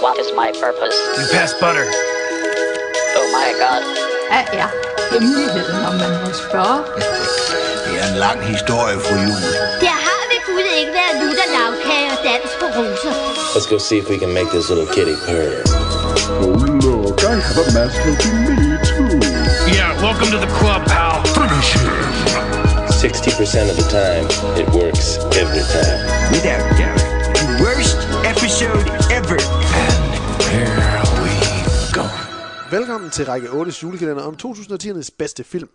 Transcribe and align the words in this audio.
What 0.00 0.16
is 0.18 0.30
my 0.32 0.52
purpose? 0.52 0.94
You 1.18 1.26
pass 1.32 1.52
butter. 1.54 1.86
Oh 3.18 3.28
my 3.38 3.50
god. 3.62 3.82
Hvad 4.30 4.44
er 4.60 4.68
hemmeligheden, 5.12 5.86
om 5.88 5.94
man 5.94 6.12
må 6.22 6.30
spørge? 6.32 6.78
Det 7.84 7.94
er 8.02 8.06
en 8.12 8.18
lang 8.26 8.38
historie, 8.54 8.96
fru 9.04 9.14
Jul. 9.14 9.42
Der 9.86 9.96
har 10.06 10.22
ved 10.30 10.40
Gud 10.48 10.66
ikke 10.80 10.92
været 11.00 11.14
lutter 11.22 11.48
lavkage 11.56 12.08
og 12.14 12.18
dans 12.28 12.50
på 12.60 12.66
roser. 12.76 13.12
Let's 13.54 13.68
go 13.72 13.78
see 13.78 13.98
if 14.02 14.06
we 14.12 14.18
can 14.22 14.32
make 14.38 14.48
this 14.56 14.66
little 14.70 14.88
kitty 14.96 15.16
purr. 15.26 15.52
Oh, 16.42 16.54
look, 16.86 17.18
I 17.24 17.34
have 17.48 17.58
a 17.62 17.66
mask 17.76 17.96
helping 18.06 18.38
me, 18.46 18.56
too. 18.90 19.18
Yeah, 19.76 19.90
welcome 20.06 20.28
to 20.34 20.38
the 20.46 20.52
club, 20.58 20.80
pal. 20.92 21.14
Finish 21.38 21.70
him. 21.78 21.88
60% 23.02 23.70
of 23.72 23.76
the 23.80 23.88
time, 24.00 24.24
it 24.60 24.68
works 24.80 25.06
every 25.42 25.64
time. 25.76 25.98
Without 26.34 26.62
doubt, 26.80 27.02
the 27.40 27.46
worst 27.64 27.98
episode 28.32 28.86
ever. 29.18 29.38
Here 30.48 31.02
we 31.22 31.32
go. 31.92 32.02
Velkommen 32.76 33.10
til 33.10 33.26
række 33.26 33.50
8 33.50 33.72
julekalender 33.82 34.22
om 34.22 34.36
2010'ernes 34.42 35.08
bedste 35.18 35.44
film. 35.44 35.68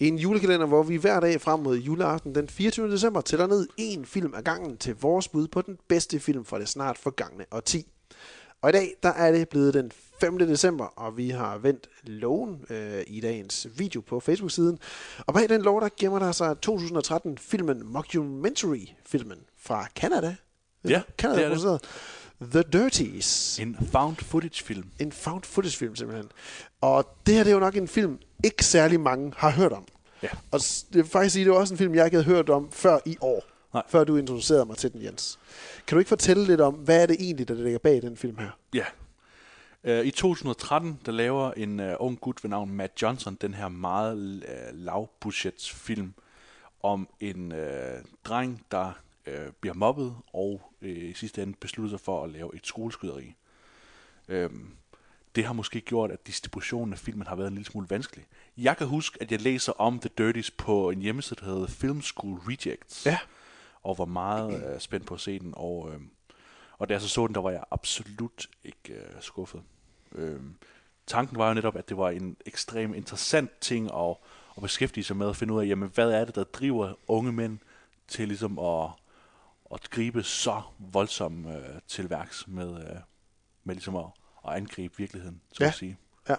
En 0.00 0.18
julekalender, 0.18 0.66
hvor 0.66 0.82
vi 0.82 0.96
hver 0.96 1.20
dag 1.20 1.40
frem 1.40 1.60
mod 1.60 1.78
juleaften 1.78 2.34
den 2.34 2.48
24. 2.48 2.90
december 2.90 3.20
tæller 3.20 3.46
ned 3.46 3.66
en 3.76 4.06
film 4.06 4.34
ad 4.36 4.42
gangen 4.42 4.76
til 4.76 4.96
vores 5.00 5.28
bud 5.28 5.48
på 5.48 5.62
den 5.62 5.78
bedste 5.88 6.20
film 6.20 6.44
fra 6.44 6.58
det 6.58 6.68
snart 6.68 6.98
forgangne 6.98 7.44
årti. 7.50 7.86
Og 8.62 8.70
i 8.70 8.72
dag, 8.72 8.94
der 9.02 9.08
er 9.08 9.32
det 9.32 9.48
blevet 9.48 9.74
den 9.74 9.92
5. 10.20 10.38
december, 10.38 10.84
og 10.84 11.16
vi 11.16 11.30
har 11.30 11.58
vendt 11.58 11.88
loven 12.02 12.64
øh, 12.70 13.02
i 13.06 13.20
dagens 13.20 13.66
video 13.76 14.00
på 14.00 14.20
Facebook-siden. 14.20 14.78
Og 15.26 15.34
bag 15.34 15.48
den 15.48 15.62
lov, 15.62 15.80
der 15.80 15.88
gemmer 16.00 16.18
der 16.18 16.32
sig 16.32 16.56
2013-filmen 16.66 17.86
Mockumentary-filmen 17.86 19.38
fra 19.58 19.86
Canada. 19.94 20.36
Ja, 20.88 21.02
Canada 21.18 21.48
det 21.48 21.64
er 21.64 21.70
det. 21.70 21.80
The 22.40 22.62
Dirties. 22.62 23.58
En 23.58 23.76
found 23.92 24.16
footage 24.16 24.64
film. 24.64 24.90
En 24.98 25.12
found 25.12 25.42
footage 25.42 25.76
film 25.76 25.96
simpelthen. 25.96 26.30
Og 26.80 27.16
det 27.26 27.34
her 27.34 27.44
det 27.44 27.50
er 27.50 27.54
jo 27.54 27.60
nok 27.60 27.76
en 27.76 27.88
film, 27.88 28.18
ikke 28.44 28.64
særlig 28.64 29.00
mange 29.00 29.32
har 29.36 29.50
hørt 29.50 29.72
om. 29.72 29.84
Ja. 30.22 30.28
Og 30.50 30.60
det 30.60 30.96
vil 30.96 31.04
faktisk 31.04 31.32
sige, 31.32 31.44
det 31.44 31.52
var 31.52 31.58
også 31.58 31.74
en 31.74 31.78
film, 31.78 31.94
jeg 31.94 32.04
ikke 32.04 32.16
havde 32.16 32.36
hørt 32.36 32.50
om 32.50 32.72
før 32.72 32.98
i 33.06 33.16
år. 33.20 33.44
Nej. 33.74 33.82
Før 33.88 34.04
du 34.04 34.16
introducerede 34.16 34.64
mig 34.64 34.76
til 34.76 34.92
den, 34.92 35.02
Jens. 35.02 35.38
Kan 35.86 35.96
du 35.96 35.98
ikke 35.98 36.08
fortælle 36.08 36.44
lidt 36.44 36.60
om, 36.60 36.74
hvad 36.74 37.02
er 37.02 37.06
det 37.06 37.16
egentlig, 37.20 37.48
der 37.48 37.54
ligger 37.54 37.78
bag 37.78 38.02
den 38.02 38.16
film 38.16 38.38
her? 38.38 38.50
Ja. 38.74 38.84
Uh, 40.00 40.06
I 40.06 40.10
2013, 40.10 41.00
der 41.06 41.12
laver 41.12 41.52
en 41.52 41.80
uh, 41.80 41.86
ung 41.98 42.20
gut 42.20 42.44
ved 42.44 42.50
navn 42.50 42.70
Matt 42.70 43.02
Johnson 43.02 43.34
den 43.40 43.54
her 43.54 43.68
meget 43.68 44.16
uh, 44.18 44.78
lavbudgets 44.78 45.70
film 45.72 46.14
om 46.82 47.08
en 47.20 47.52
uh, 47.52 47.58
dreng, 48.24 48.62
der 48.70 48.92
uh, 49.26 49.52
bliver 49.60 49.74
mobbet 49.74 50.16
og 50.32 50.72
uh, 50.82 50.88
i 50.88 51.12
sidste 51.12 51.42
ende 51.42 51.54
beslutter 51.60 51.90
sig 51.90 52.00
for 52.00 52.24
at 52.24 52.30
lave 52.30 52.56
et 52.56 52.66
skoleskyderi. 52.66 53.34
Um, 54.28 54.76
det 55.36 55.44
har 55.44 55.52
måske 55.52 55.80
gjort, 55.80 56.10
at 56.10 56.26
distributionen 56.26 56.92
af 56.92 56.98
filmen 56.98 57.26
har 57.26 57.36
været 57.36 57.48
en 57.48 57.54
lille 57.54 57.70
smule 57.70 57.90
vanskelig. 57.90 58.26
Jeg 58.56 58.76
kan 58.76 58.86
huske, 58.86 59.18
at 59.22 59.32
jeg 59.32 59.40
læser 59.40 59.72
om 59.72 60.00
The 60.00 60.10
Dirties 60.18 60.50
på 60.50 60.90
en 60.90 61.02
hjemmeside, 61.02 61.40
der 61.40 61.46
hedder 61.46 61.66
Film 61.66 62.02
School 62.02 62.38
Rejects. 62.38 63.06
Ja. 63.06 63.18
Og 63.82 63.98
var 63.98 64.04
meget 64.04 64.74
øh, 64.74 64.80
spændt 64.80 65.06
på 65.06 65.14
at 65.14 65.20
se 65.20 65.38
den. 65.38 65.52
Og, 65.56 65.90
øh, 65.92 66.00
og 66.78 66.88
da 66.88 66.94
jeg 66.94 67.00
så 67.00 67.08
så 67.08 67.26
den, 67.26 67.34
der 67.34 67.40
var 67.40 67.50
jeg 67.50 67.64
absolut 67.70 68.46
ikke 68.64 68.94
øh, 68.94 69.20
skuffet. 69.20 69.62
Øh, 70.14 70.40
tanken 71.06 71.38
var 71.38 71.48
jo 71.48 71.54
netop, 71.54 71.76
at 71.76 71.88
det 71.88 71.96
var 71.96 72.10
en 72.10 72.36
ekstrem 72.46 72.94
interessant 72.94 73.50
ting 73.60 73.90
at, 73.94 74.16
at 74.56 74.62
beskæftige 74.62 75.04
sig 75.04 75.16
med, 75.16 75.28
at 75.28 75.36
finde 75.36 75.54
ud 75.54 75.62
af, 75.62 75.66
jamen, 75.66 75.90
hvad 75.94 76.10
er 76.10 76.24
det, 76.24 76.34
der 76.34 76.44
driver 76.44 76.94
unge 77.08 77.32
mænd 77.32 77.58
til 78.08 78.28
ligesom 78.28 78.58
at, 78.58 78.90
at 79.74 79.90
gribe 79.90 80.22
så 80.22 80.62
voldsomt 80.78 81.46
øh, 81.46 81.54
til 81.88 82.10
værks 82.10 82.44
med, 82.48 82.68
øh, 82.80 82.96
med 83.64 83.74
ligesom 83.74 83.96
at, 83.96 84.04
at 84.48 84.52
angribe 84.54 84.94
virkeligheden, 84.96 85.40
så 85.52 85.64
Ja. 85.64 85.68
at 85.68 85.74
sige. 85.74 85.98
Ja, 86.28 86.34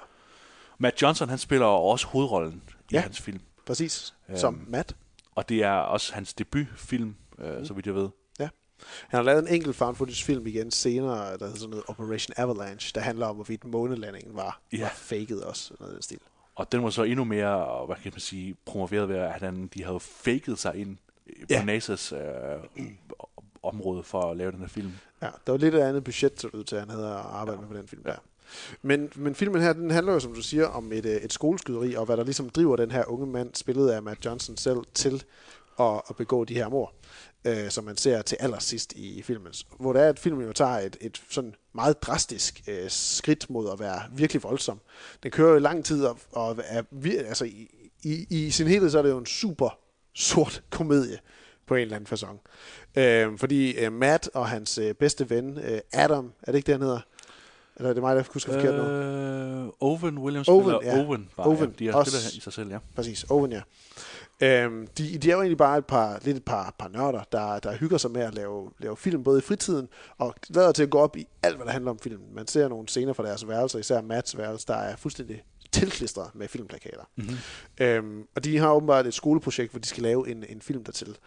Matt 0.77 1.01
Johnson, 1.01 1.29
han 1.29 1.37
spiller 1.37 1.65
også 1.65 2.07
hovedrollen 2.07 2.63
i 2.69 2.93
Ja. 2.93 2.99
hans 2.99 3.21
film. 3.21 3.39
præcis. 3.65 4.13
Øhm. 4.29 4.37
Som 4.37 4.65
Matt. 4.67 4.95
Og 5.35 5.49
det 5.49 5.63
er 5.63 5.71
også 5.71 6.13
hans 6.13 6.33
debutfilm, 6.33 7.15
øh, 7.39 7.65
så 7.65 7.73
vidt 7.73 7.85
jeg 7.85 7.95
ved. 7.95 8.09
Ja. 8.39 8.49
Han 9.07 9.17
har 9.17 9.23
lavet 9.23 9.39
en 9.49 9.53
enkelt 9.55 9.75
found 9.75 9.95
footage 9.95 10.25
film 10.25 10.47
igen 10.47 10.71
senere, 10.71 11.37
der 11.37 11.45
hedder 11.45 11.55
sådan 11.55 11.69
noget 11.69 11.85
Operation 11.87 12.33
Avalanche, 12.37 12.91
der 12.95 13.01
handler 13.01 13.25
om, 13.27 13.35
hvorvidt 13.35 13.65
månelandingen 13.65 14.35
var, 14.35 14.61
Ja. 14.73 14.81
var 14.81 14.89
faked 14.95 15.37
også. 15.39 15.73
Noget 15.79 15.93
den 15.93 16.01
stil. 16.01 16.19
Og 16.55 16.71
den 16.71 16.83
var 16.83 16.89
så 16.89 17.03
endnu 17.03 17.23
mere, 17.23 17.85
hvad 17.85 17.95
kan 17.95 18.11
man 18.13 18.19
sige, 18.19 18.55
promoveret 18.65 19.09
ved, 19.09 19.15
at 19.15 19.41
han, 19.41 19.67
de 19.67 19.83
havde 19.83 19.99
faked 19.99 20.55
sig 20.55 20.75
ind 20.75 20.97
på 20.97 21.45
ja. 21.49 21.61
NASA's 21.77 22.15
øh, 22.15 22.61
område 23.67 24.03
for 24.03 24.21
at 24.21 24.37
lave 24.37 24.51
den 24.51 24.59
her 24.59 24.67
film. 24.67 24.91
Ja, 25.21 25.29
der 25.45 25.51
var 25.51 25.57
lidt 25.57 25.75
af 25.75 25.87
andet 25.87 26.03
budget, 26.03 26.41
så 26.41 26.47
det 26.47 26.53
ud 26.53 26.63
til, 26.63 26.75
at 26.75 26.81
han 26.81 26.89
havde 26.89 27.07
at 27.07 27.13
arbejde 27.13 27.61
med 27.61 27.67
på 27.67 27.77
den 27.77 27.87
film 27.87 28.03
der. 28.03 28.15
Men, 28.81 29.11
men 29.15 29.35
filmen 29.35 29.61
her, 29.61 29.73
den 29.73 29.91
handler 29.91 30.13
jo, 30.13 30.19
som 30.19 30.33
du 30.33 30.41
siger, 30.41 30.65
om 30.65 30.91
et, 30.91 31.05
øh, 31.05 31.15
et 31.15 31.33
skoleskyderi, 31.33 31.93
og 31.93 32.05
hvad 32.05 32.17
der 32.17 32.23
ligesom 32.23 32.49
driver 32.49 32.75
den 32.75 32.91
her 32.91 33.05
unge 33.05 33.27
mand, 33.27 33.55
spillet 33.55 33.89
af 33.89 34.03
Matt 34.03 34.25
Johnson 34.25 34.57
selv, 34.57 34.79
til 34.93 35.23
at, 35.79 36.01
at 36.09 36.15
begå 36.15 36.45
de 36.45 36.53
her 36.53 36.69
mord, 36.69 36.93
øh, 37.45 37.69
som 37.69 37.83
man 37.83 37.97
ser 37.97 38.21
til 38.21 38.37
allersidst 38.39 38.93
i, 38.93 39.21
filmen. 39.21 39.53
Hvor 39.79 39.93
det 39.93 40.01
er, 40.01 40.09
at 40.09 40.19
filmen 40.19 40.47
jo 40.47 40.53
tager 40.53 40.79
et, 40.79 40.97
et 41.01 41.21
sådan 41.29 41.55
meget 41.73 42.01
drastisk 42.01 42.63
øh, 42.67 42.89
skridt 42.89 43.49
mod 43.49 43.71
at 43.71 43.79
være 43.79 44.01
virkelig 44.11 44.43
voldsom. 44.43 44.79
Den 45.23 45.31
kører 45.31 45.53
jo 45.53 45.59
lang 45.59 45.85
tid, 45.85 46.05
og, 46.05 46.17
og 46.31 46.57
er, 46.65 46.83
altså, 47.17 47.45
i, 47.45 47.69
i, 48.03 48.25
i 48.29 48.51
sin 48.51 48.67
helhed, 48.67 48.89
så 48.89 48.97
er 48.97 49.01
det 49.01 49.09
jo 49.09 49.17
en 49.17 49.25
super 49.25 49.79
sort 50.13 50.63
komedie 50.69 51.19
på 51.67 51.75
en 51.75 51.81
eller 51.81 51.95
anden 51.95 52.17
façon. 52.17 52.37
Øh, 53.01 53.37
fordi 53.37 53.71
øh, 53.71 53.93
Matt 53.93 54.29
og 54.33 54.47
hans 54.47 54.77
øh, 54.77 54.93
bedste 54.93 55.29
ven, 55.29 55.59
øh, 55.63 55.79
Adam, 55.93 56.33
er 56.43 56.51
det 56.51 56.57
ikke 56.57 56.67
det, 56.67 56.73
han 56.73 56.81
hedder? 56.81 56.99
Eller 57.75 57.89
er 57.89 57.93
det 57.93 58.03
mig, 58.03 58.15
der 58.15 58.23
husker 58.33 58.53
forkert 58.53 58.75
nu? 58.75 58.81
Øh, 58.81 59.69
Owen 59.79 60.17
Williams 60.17 60.47
Owen, 60.47 60.63
spiller 60.63 60.79
ja. 60.83 61.05
Owen. 61.05 61.29
Bare, 61.37 61.47
Owen, 61.47 61.75
ja. 61.79 61.85
De 61.85 61.91
har 61.91 62.03
spillet 62.03 62.33
i 62.33 62.39
sig 62.39 62.53
selv, 62.53 62.71
ja. 62.71 62.77
Præcis, 62.95 63.25
Owen, 63.29 63.51
ja. 63.51 63.61
Øhm, 64.41 64.87
de, 64.87 65.17
de 65.17 65.29
er 65.29 65.33
jo 65.33 65.39
egentlig 65.39 65.57
bare 65.57 65.77
et 65.77 65.85
par, 65.85 66.19
lidt 66.23 66.37
et 66.37 66.45
par, 66.45 66.75
par 66.79 66.87
nørder, 66.87 67.23
der, 67.31 67.59
der 67.59 67.75
hygger 67.75 67.97
sig 67.97 68.11
med 68.11 68.21
at 68.21 68.33
lave, 68.35 68.71
lave 68.79 68.97
film, 68.97 69.23
både 69.23 69.39
i 69.39 69.41
fritiden, 69.41 69.87
og 70.17 70.35
lader 70.49 70.71
til 70.71 70.83
at 70.83 70.89
gå 70.89 70.97
op 70.97 71.17
i 71.17 71.27
alt, 71.43 71.55
hvad 71.55 71.65
der 71.65 71.71
handler 71.71 71.91
om 71.91 71.99
filmen. 71.99 72.27
Man 72.35 72.47
ser 72.47 72.67
nogle 72.67 72.87
scener 72.87 73.13
fra 73.13 73.23
deres 73.23 73.47
værelser, 73.47 73.79
især 73.79 74.01
Mats 74.01 74.37
værelse, 74.37 74.67
der 74.67 74.75
er 74.75 74.95
fuldstændig 74.95 75.43
tilklistret 75.71 76.35
med 76.35 76.47
filmplakater. 76.47 77.09
Mm-hmm. 77.15 77.37
Øhm, 77.81 78.27
og 78.35 78.43
de 78.43 78.57
har 78.57 78.71
åbenbart 78.71 79.07
et 79.07 79.13
skoleprojekt, 79.13 79.71
hvor 79.71 79.79
de 79.79 79.87
skal 79.87 80.03
lave 80.03 80.29
en, 80.29 80.45
en 80.49 80.61
film 80.61 80.83
dertil. 80.83 81.17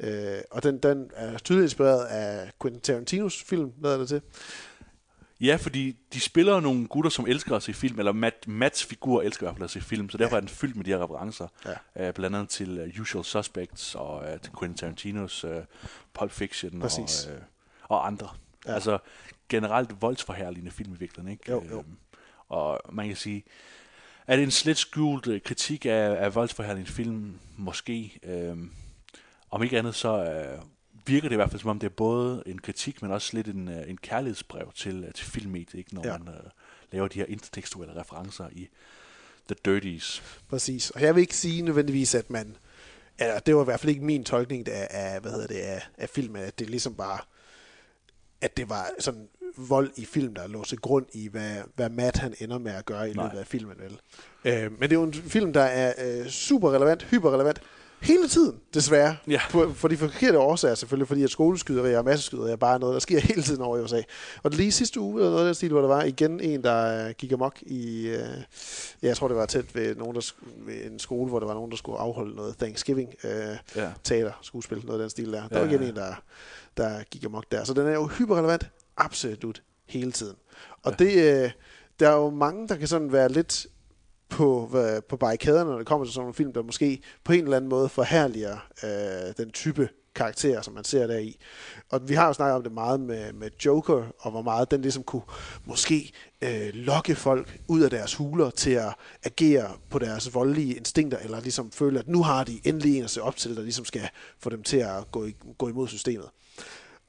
Øh, 0.00 0.38
og 0.50 0.62
den, 0.62 0.78
den 0.78 1.10
er 1.14 1.38
tydeligt 1.38 1.64
inspireret 1.64 2.04
af 2.04 2.50
Quentin 2.62 2.80
Tarantinos 2.80 3.42
film, 3.42 3.72
lader 3.82 3.98
det 3.98 4.08
til. 4.08 4.22
Ja, 5.40 5.56
fordi 5.56 5.96
de 6.12 6.20
spiller 6.20 6.60
nogle 6.60 6.86
gutter, 6.86 7.10
som 7.10 7.26
elsker 7.26 7.56
at 7.56 7.62
se 7.62 7.72
film, 7.72 7.98
eller 7.98 8.12
Matt, 8.12 8.48
Matts 8.48 8.84
figur 8.84 9.22
elsker 9.22 9.44
i 9.44 9.46
hvert 9.46 9.56
fald 9.56 9.64
at 9.64 9.70
se 9.70 9.80
film, 9.80 10.10
så 10.10 10.18
derfor 10.18 10.36
er 10.36 10.40
den 10.40 10.48
fyldt 10.48 10.76
med 10.76 10.84
de 10.84 10.90
her 10.90 11.04
referencer. 11.04 11.48
Ja. 11.96 12.08
Øh, 12.08 12.14
blandt 12.14 12.36
andet 12.36 12.48
til 12.48 12.82
uh, 12.82 13.00
Usual 13.00 13.24
Suspects 13.24 13.94
og 13.94 14.18
uh, 14.18 14.40
til 14.42 14.52
Quentin 14.58 14.76
Tarantinos 14.76 15.44
uh, 15.44 15.50
Pulp 16.14 16.30
Fiction 16.30 16.80
Præcis. 16.80 17.26
og, 17.26 17.32
uh, 17.32 17.40
og 17.82 18.06
andre. 18.06 18.28
Ja. 18.64 18.70
Ja. 18.70 18.74
Altså 18.74 18.98
generelt 19.48 20.02
voldsforherligende 20.02 20.70
film 20.70 20.92
i 20.92 20.96
virkeligheden, 20.96 21.32
ikke? 21.32 21.50
Jo, 21.50 21.64
jo. 21.70 21.78
Øhm, 21.78 21.96
og 22.48 22.80
man 22.92 23.06
kan 23.06 23.16
sige, 23.16 23.44
er 24.26 24.36
det 24.36 24.42
en 24.42 24.50
slet 24.50 24.76
skjult 24.76 25.26
øh, 25.26 25.40
kritik 25.40 25.86
af, 25.86 26.16
af 26.24 26.34
voldsforherligende 26.34 26.92
film? 26.92 27.38
Måske. 27.56 28.18
Øhm, 28.22 28.72
om 29.50 29.62
ikke 29.62 29.78
andet, 29.78 29.94
så 29.94 30.24
øh, 30.24 30.62
virker 31.06 31.28
det 31.28 31.34
i 31.34 31.36
hvert 31.36 31.50
fald 31.50 31.60
som 31.60 31.70
om, 31.70 31.78
det 31.78 31.86
er 31.86 31.94
både 31.94 32.42
en 32.46 32.58
kritik, 32.58 33.02
men 33.02 33.10
også 33.10 33.30
lidt 33.36 33.48
en, 33.48 33.68
øh, 33.68 33.90
en 33.90 33.96
kærlighedsbrev 33.96 34.72
til, 34.74 35.04
øh, 35.04 35.12
til 35.12 35.26
filmmediet, 35.26 35.78
ikke? 35.78 35.94
når 35.94 36.06
ja. 36.06 36.18
man 36.18 36.28
øh, 36.28 36.50
laver 36.92 37.08
de 37.08 37.18
her 37.18 37.26
intertekstuelle 37.26 38.00
referencer 38.00 38.48
i 38.52 38.68
The 39.48 39.56
Dirties. 39.64 40.22
Præcis. 40.48 40.90
Og 40.90 41.02
jeg 41.02 41.14
vil 41.14 41.20
ikke 41.20 41.36
sige 41.36 41.62
nødvendigvis, 41.62 42.14
at 42.14 42.30
man... 42.30 42.56
Eller, 43.18 43.38
det 43.38 43.56
var 43.56 43.62
i 43.62 43.64
hvert 43.64 43.80
fald 43.80 43.90
ikke 43.90 44.04
min 44.04 44.24
tolkning 44.24 44.68
af, 44.68 44.88
af 44.90 45.20
hvad 45.20 45.30
hedder 45.30 45.46
det, 45.46 45.58
af, 45.58 45.82
af 45.98 46.08
filmen, 46.08 46.42
at 46.42 46.58
det 46.58 46.70
ligesom 46.70 46.94
bare... 46.94 47.20
At 48.40 48.56
det 48.56 48.68
var 48.68 48.90
sådan 48.98 49.28
vold 49.56 49.90
i 49.96 50.04
film, 50.04 50.34
der 50.34 50.46
lå 50.48 50.64
til 50.64 50.78
grund 50.78 51.06
i, 51.12 51.28
hvad, 51.28 51.50
hvad 51.76 51.90
Matt 51.90 52.16
han 52.16 52.34
ender 52.40 52.58
med 52.58 52.72
at 52.72 52.84
gøre 52.86 53.10
i 53.10 53.12
Nej. 53.12 53.24
løbet 53.24 53.38
af 53.38 53.46
filmen. 53.46 53.76
Vel? 53.78 54.00
Øh, 54.44 54.72
men 54.72 54.82
det 54.82 54.92
er 54.92 55.00
jo 55.00 55.02
en 55.02 55.14
film, 55.14 55.52
der 55.52 55.62
er 55.62 55.92
øh, 56.20 56.26
super 56.28 56.70
relevant, 56.72 57.02
hyperrelevant, 57.02 57.60
hele 58.00 58.28
tiden, 58.28 58.60
desværre. 58.74 59.16
Ja. 59.28 59.40
For, 59.50 59.72
for 59.74 59.88
de 59.88 59.96
forkerte 59.96 60.38
årsager 60.38 60.74
selvfølgelig, 60.74 61.08
fordi 61.08 61.22
at 61.22 61.30
skoleskyderier 61.30 61.98
og 61.98 62.04
masseskyderier 62.04 62.52
er 62.52 62.56
bare 62.56 62.78
noget, 62.78 62.92
der 62.94 63.00
sker 63.00 63.18
hele 63.30 63.42
tiden 63.42 63.62
over 63.62 63.78
i 63.78 63.80
USA. 63.80 64.02
Og 64.42 64.50
lige 64.50 64.72
sidste 64.72 65.00
uge, 65.00 65.20
eller 65.20 65.30
noget 65.30 65.44
af 65.44 65.48
den 65.48 65.54
stil, 65.54 65.70
hvor 65.70 65.80
der 65.80 65.88
var 65.88 66.02
igen 66.02 66.40
en, 66.40 66.64
der 66.64 67.06
øh, 67.08 67.14
gik 67.18 67.32
amok 67.32 67.58
i, 67.62 68.06
øh, 68.06 68.12
ja, 68.12 69.08
jeg 69.08 69.16
tror 69.16 69.28
det 69.28 69.36
var 69.36 69.46
tæt 69.46 69.74
ved, 69.74 69.94
nogen, 69.96 70.14
der, 70.14 70.32
ved 70.66 70.74
en 70.90 70.98
skole, 70.98 71.28
hvor 71.28 71.38
der 71.40 71.46
var 71.46 71.54
nogen, 71.54 71.70
der 71.70 71.76
skulle 71.76 71.98
afholde 71.98 72.36
noget 72.36 72.56
Thanksgiving 72.58 73.14
øh, 73.24 73.30
Ja. 73.76 73.90
teater, 74.04 74.32
skuespil, 74.42 74.78
noget 74.84 75.00
af 75.00 75.02
den 75.02 75.10
stil 75.10 75.32
der. 75.32 75.48
Der 75.48 75.58
Ja, 75.58 75.64
var 75.64 75.70
igen 75.72 75.82
en, 75.82 75.96
der, 75.96 76.22
der 76.76 77.02
gik 77.10 77.24
amok 77.24 77.44
der. 77.52 77.64
Så 77.64 77.74
den 77.74 77.86
er 77.86 77.92
jo 77.92 78.06
hyperrelevant, 78.06 78.66
absolut, 78.96 79.62
hele 79.86 80.12
tiden. 80.12 80.36
Og 80.82 80.94
ja. 81.00 81.04
det, 81.04 81.44
øh, 81.44 81.50
der 82.00 82.08
er 82.08 82.14
jo 82.16 82.30
mange, 82.30 82.68
der 82.68 82.76
kan 82.76 82.88
sådan 82.88 83.12
være 83.12 83.32
lidt 83.32 83.66
på, 84.28 84.66
hvad- 84.66 85.02
på 85.02 85.16
barrikaderne, 85.16 85.70
når 85.70 85.78
det 85.78 85.86
kommer 85.86 86.06
til 86.06 86.14
sådan 86.14 86.22
nogle 86.22 86.34
film, 86.34 86.52
der 86.52 86.62
måske 86.62 87.02
på 87.24 87.32
en 87.32 87.44
eller 87.44 87.56
anden 87.56 87.68
måde 87.68 87.88
forherliger 87.88 88.56
øh, 88.84 89.34
den 89.36 89.52
type 89.52 89.88
karakterer, 90.14 90.62
som 90.62 90.74
man 90.74 90.84
ser 90.84 91.06
der 91.06 91.18
i. 91.18 91.36
Og 91.90 92.08
vi 92.08 92.14
har 92.14 92.26
jo 92.26 92.32
snakket 92.32 92.56
om 92.56 92.62
det 92.62 92.72
meget 92.72 93.00
med, 93.00 93.32
med 93.32 93.50
Joker, 93.64 94.04
og 94.18 94.30
hvor 94.30 94.42
meget 94.42 94.70
den 94.70 94.82
ligesom 94.82 95.02
kunne 95.02 95.22
måske 95.64 96.12
øh, 96.42 96.70
lokke 96.74 97.14
folk 97.14 97.60
ud 97.68 97.80
af 97.80 97.90
deres 97.90 98.14
huler 98.14 98.50
til 98.50 98.70
at 98.70 98.94
agere 99.24 99.72
på 99.90 99.98
deres 99.98 100.34
voldelige 100.34 100.74
instinkter, 100.74 101.18
eller 101.18 101.40
ligesom 101.40 101.70
føle, 101.70 101.98
at 101.98 102.08
nu 102.08 102.22
har 102.22 102.44
de 102.44 102.60
endelig 102.64 102.98
en 102.98 103.04
at 103.04 103.10
se 103.10 103.22
op 103.22 103.36
til, 103.36 103.56
der 103.56 103.62
ligesom 103.62 103.84
skal 103.84 104.08
få 104.38 104.50
dem 104.50 104.62
til 104.62 104.76
at 104.76 105.10
gå, 105.12 105.24
i, 105.24 105.36
gå 105.58 105.68
imod 105.68 105.88
systemet. 105.88 106.26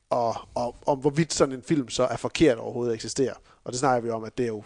Og, 0.09 0.35
og 0.55 0.75
om 0.85 0.99
hvorvidt 0.99 1.33
sådan 1.33 1.55
en 1.55 1.63
film 1.63 1.89
så 1.89 2.03
er 2.03 2.17
forkert 2.17 2.57
overhovedet 2.57 2.93
eksisterer. 2.93 3.33
Og 3.63 3.71
det 3.71 3.79
snakker 3.79 4.01
vi 4.01 4.09
om, 4.09 4.23
at 4.23 4.37
det 4.37 4.43
er 4.43 4.47
jo 4.47 4.63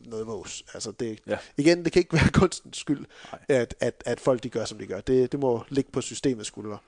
noget 0.00 0.26
vås. 0.26 0.64
Altså 0.74 0.90
det, 0.90 1.18
Ja. 1.26 1.38
Igen, 1.56 1.84
det 1.84 1.92
kan 1.92 2.00
ikke 2.00 2.12
være 2.12 2.28
kunstens 2.40 2.76
skyld, 2.76 3.06
at, 3.48 3.74
at, 3.80 4.02
at 4.06 4.20
folk 4.20 4.42
de 4.42 4.48
gør, 4.48 4.64
som 4.64 4.78
de 4.78 4.86
gør. 4.86 5.00
Det, 5.00 5.32
det 5.32 5.40
må 5.40 5.62
ligge 5.68 5.90
på 5.92 6.00
systemets 6.00 6.46
skuldre. 6.46 6.78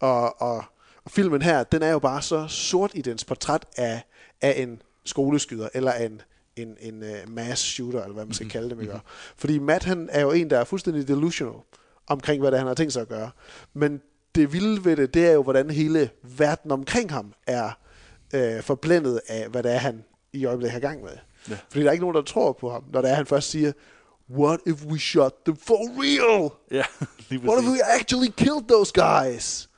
Og, 0.00 0.42
og, 0.42 0.64
og 1.04 1.10
filmen 1.10 1.42
her, 1.42 1.64
den 1.64 1.82
er 1.82 1.90
jo 1.90 1.98
bare 1.98 2.22
så 2.22 2.46
sort 2.48 2.90
i 2.94 3.02
dens 3.02 3.24
portræt 3.24 3.66
af, 3.76 4.02
af 4.40 4.62
en 4.62 4.82
skoleskyder, 5.04 5.68
eller 5.74 5.92
en, 5.92 6.22
en, 6.56 6.76
en 6.80 7.02
uh, 7.02 7.30
mass 7.32 7.62
shooter, 7.62 8.02
eller 8.02 8.14
hvad 8.14 8.24
man 8.24 8.34
skal 8.34 8.48
kalde 8.48 8.70
det, 8.70 8.78
mm 8.78 9.00
Fordi 9.36 9.58
Matt, 9.58 9.84
han 9.84 10.08
er 10.12 10.20
jo 10.20 10.32
en, 10.32 10.50
der 10.50 10.58
er 10.58 10.64
fuldstændig 10.64 11.08
delusional 11.08 11.60
omkring, 12.06 12.40
hvad 12.40 12.50
det 12.50 12.56
er, 12.56 12.58
han 12.58 12.66
har 12.66 12.74
tænkt 12.74 12.92
sig 12.92 13.02
at 13.02 13.08
gøre. 13.08 13.30
Men 13.74 14.02
det 14.36 14.52
vilde 14.52 14.84
ved 14.84 14.96
det, 14.96 15.14
det 15.14 15.26
er 15.26 15.32
jo, 15.32 15.42
hvordan 15.42 15.70
hele 15.70 16.10
verden 16.22 16.70
omkring 16.70 17.12
ham 17.12 17.32
er 17.46 17.70
øh, 18.34 18.62
forblændet 18.62 19.20
af, 19.28 19.48
hvad 19.48 19.62
det 19.62 19.72
er, 19.72 19.78
han 19.78 20.04
i 20.32 20.44
øjeblikket 20.44 20.72
har 20.72 20.80
gang 20.80 21.02
med. 21.02 21.12
Ja. 21.50 21.56
Fordi 21.68 21.82
der 21.82 21.88
er 21.88 21.92
ikke 21.92 22.04
nogen, 22.04 22.16
der 22.16 22.22
tror 22.22 22.52
på 22.52 22.70
ham, 22.70 22.84
når 22.92 23.00
det 23.00 23.10
er, 23.10 23.14
han 23.14 23.26
først 23.26 23.50
siger, 23.50 23.72
What 24.30 24.60
if 24.66 24.84
we 24.84 24.98
shot 24.98 25.32
them 25.44 25.56
for 25.56 26.02
real? 26.02 26.50
Ja, 26.70 26.84
lige 27.28 27.48
What 27.48 27.62
if 27.62 27.68
we 27.68 27.78
actually 28.00 28.30
killed 28.36 28.68
those 28.68 28.92
guys? 28.94 29.68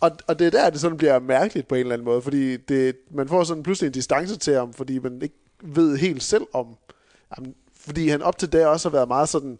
Og, 0.00 0.10
og 0.26 0.38
det 0.38 0.46
er 0.46 0.50
der, 0.50 0.70
det 0.70 0.80
sådan 0.80 0.96
bliver 0.96 1.18
mærkeligt 1.18 1.68
på 1.68 1.74
en 1.74 1.80
eller 1.80 1.92
anden 1.92 2.04
måde, 2.04 2.22
fordi 2.22 2.56
det, 2.56 2.96
man 3.10 3.28
får 3.28 3.44
sådan 3.44 3.62
pludselig 3.62 3.86
en 3.86 3.92
distance 3.92 4.36
til 4.36 4.54
ham, 4.54 4.72
fordi 4.72 4.98
man 4.98 5.22
ikke 5.22 5.34
ved 5.62 5.96
helt 5.96 6.22
selv 6.22 6.46
om... 6.52 6.66
Jamen, 7.36 7.54
fordi 7.80 8.08
han 8.08 8.22
op 8.22 8.38
til 8.38 8.52
det 8.52 8.66
også 8.66 8.88
har 8.88 8.96
været 8.96 9.08
meget 9.08 9.28
sådan... 9.28 9.58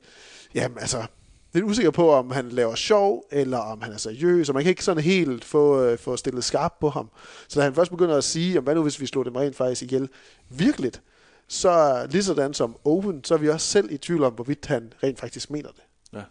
Jamen 0.55 0.79
altså, 0.79 1.07
lidt 1.53 1.65
usikker 1.65 1.91
på, 1.91 2.13
om 2.13 2.31
han 2.31 2.49
laver 2.49 2.75
sjov, 2.75 3.25
eller 3.31 3.59
om 3.59 3.83
han 3.83 3.93
er 3.93 3.97
seriøs, 3.97 4.49
og 4.49 4.55
man 4.55 4.65
kan 4.65 4.71
ikke 4.71 4.85
sådan 4.85 5.03
helt 5.03 5.45
få, 5.45 5.83
øh, 5.85 5.99
få 5.99 6.17
stillet 6.17 6.45
skarp 6.45 6.75
på 6.81 6.89
ham. 6.89 7.11
Så 7.49 7.61
da 7.61 7.65
han 7.65 7.75
først 7.75 7.91
begynder 7.91 8.17
at 8.17 8.25
sige, 8.25 8.59
om 8.59 8.65
hvad 8.65 8.75
nu 8.75 8.83
hvis 8.83 9.01
vi 9.01 9.07
slår 9.07 9.23
dem 9.23 9.37
rent 9.37 9.57
faktisk 9.57 9.83
ihjel, 9.83 10.09
virkeligt, 10.49 11.03
så 11.49 12.07
lige 12.11 12.23
sådan 12.23 12.55
som 12.55 12.77
Owen, 12.85 13.25
så 13.25 13.35
er 13.35 13.39
vi 13.39 13.49
også 13.49 13.67
selv 13.67 13.93
i 13.93 13.99
tvivl 13.99 14.25
om, 14.25 14.33
hvorvidt 14.33 14.67
han 14.67 14.93
rent 15.03 15.21
faktisk 15.21 15.51
mener 15.51 15.69
det. 15.71 15.83
Ja. 16.13 16.23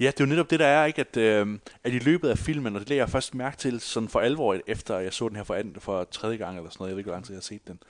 Ja, 0.00 0.06
det 0.06 0.20
er 0.20 0.24
jo 0.24 0.28
netop 0.28 0.50
det, 0.50 0.60
der 0.60 0.66
er, 0.66 0.84
ikke? 0.84 1.00
At, 1.00 1.16
øh, 1.16 1.58
at 1.84 1.92
i 1.92 1.98
løbet 1.98 2.28
af 2.28 2.38
filmen, 2.38 2.74
og 2.74 2.80
det 2.80 2.88
lægger 2.88 3.04
jeg 3.04 3.10
først 3.10 3.34
mærke 3.34 3.56
til 3.56 3.80
sådan 3.80 4.08
for 4.08 4.20
alvor, 4.20 4.56
efter 4.66 4.98
jeg 4.98 5.12
så 5.12 5.28
den 5.28 5.36
her 5.36 5.44
for, 5.44 5.54
anden, 5.54 5.80
for 5.80 6.04
tredje 6.04 6.36
gang 6.36 6.56
eller 6.56 6.70
sådan 6.70 6.82
noget, 6.82 6.90
jeg 6.90 6.96
ved 6.96 7.00
ikke, 7.00 7.08
hvor 7.08 7.16
lang 7.16 7.24
tid 7.24 7.34
jeg 7.34 7.38
har 7.38 7.42
set 7.42 7.68
den, 7.68 7.82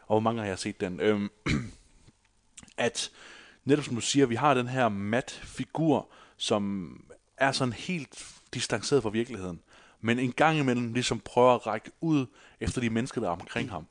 og 0.00 0.14
hvor 0.14 0.20
mange 0.20 0.36
gange 0.36 0.46
jeg 0.46 0.52
har 0.52 0.56
set 0.56 0.80
den, 0.80 1.00
øh, 1.00 1.20
at 2.86 3.10
netop 3.64 3.84
som 3.84 3.94
du 3.94 4.00
siger, 4.00 4.26
vi 4.26 4.34
har 4.34 4.54
den 4.54 4.68
her 4.68 4.88
mat-figur, 4.88 6.08
som 6.36 6.96
er 7.36 7.52
sådan 7.52 7.72
helt 7.72 8.26
distanceret 8.54 9.02
fra 9.02 9.10
virkeligheden, 9.10 9.60
men 10.00 10.18
en 10.18 10.32
gang 10.32 10.58
imellem 10.58 10.92
ligesom 10.92 11.20
prøver 11.20 11.54
at 11.54 11.66
række 11.66 11.90
ud 12.00 12.26
efter 12.60 12.80
de 12.80 12.90
mennesker, 12.90 13.20
der 13.20 13.28
er 13.28 13.32
omkring 13.32 13.70
ham. 13.70 13.86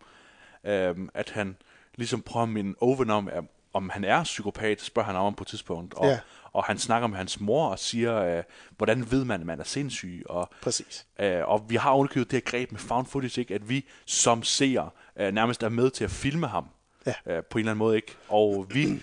Øhm, 0.64 1.10
at 1.14 1.30
han 1.30 1.56
ligesom 1.96 2.22
prøver 2.22 2.44
at 2.44 2.50
minde 2.50 2.76
Owen 2.82 3.10
om, 3.10 3.28
at, 3.28 3.44
om 3.74 3.90
han 3.90 4.04
er 4.04 4.24
psykopat, 4.24 4.82
spørger 4.82 5.06
han 5.08 5.16
om 5.16 5.34
på 5.34 5.44
et 5.44 5.48
tidspunkt, 5.48 5.94
og, 5.94 6.06
Ja. 6.08 6.20
og 6.54 6.64
han 6.64 6.78
snakker 6.78 7.08
med 7.08 7.18
hans 7.18 7.40
mor 7.40 7.68
og 7.68 7.80
siger, 7.80 8.16
øh, 8.38 8.44
hvordan 8.78 9.12
ved 9.12 9.26
man, 9.26 9.40
at 9.42 9.46
man 9.48 9.60
er 9.60 9.64
sindssyg, 9.64 10.24
og, 10.26 10.50
Præcis. 10.62 11.06
øh, 11.20 11.42
og 11.48 11.66
vi 11.70 11.76
har 11.76 11.94
underkøbet 11.94 12.32
det 12.32 12.38
her 12.46 12.52
greb 12.52 12.72
med 12.72 12.80
found 12.80 13.06
footage, 13.08 13.42
ikke? 13.42 13.56
at 13.56 13.70
vi 13.70 13.86
som 14.06 14.44
seere 14.44 14.90
øh, 15.16 15.34
nærmest 15.34 15.64
er 15.64 15.70
med 15.70 15.90
til 15.90 16.04
at 16.04 16.12
filme 16.12 16.48
ham 16.48 16.66
Ja. 17.06 17.14
øh, 17.26 17.44
på 17.44 17.58
en 17.58 17.60
eller 17.60 17.72
anden 17.72 17.78
måde, 17.80 17.96
ikke? 17.96 18.16
og 18.30 18.68
vi 18.70 19.02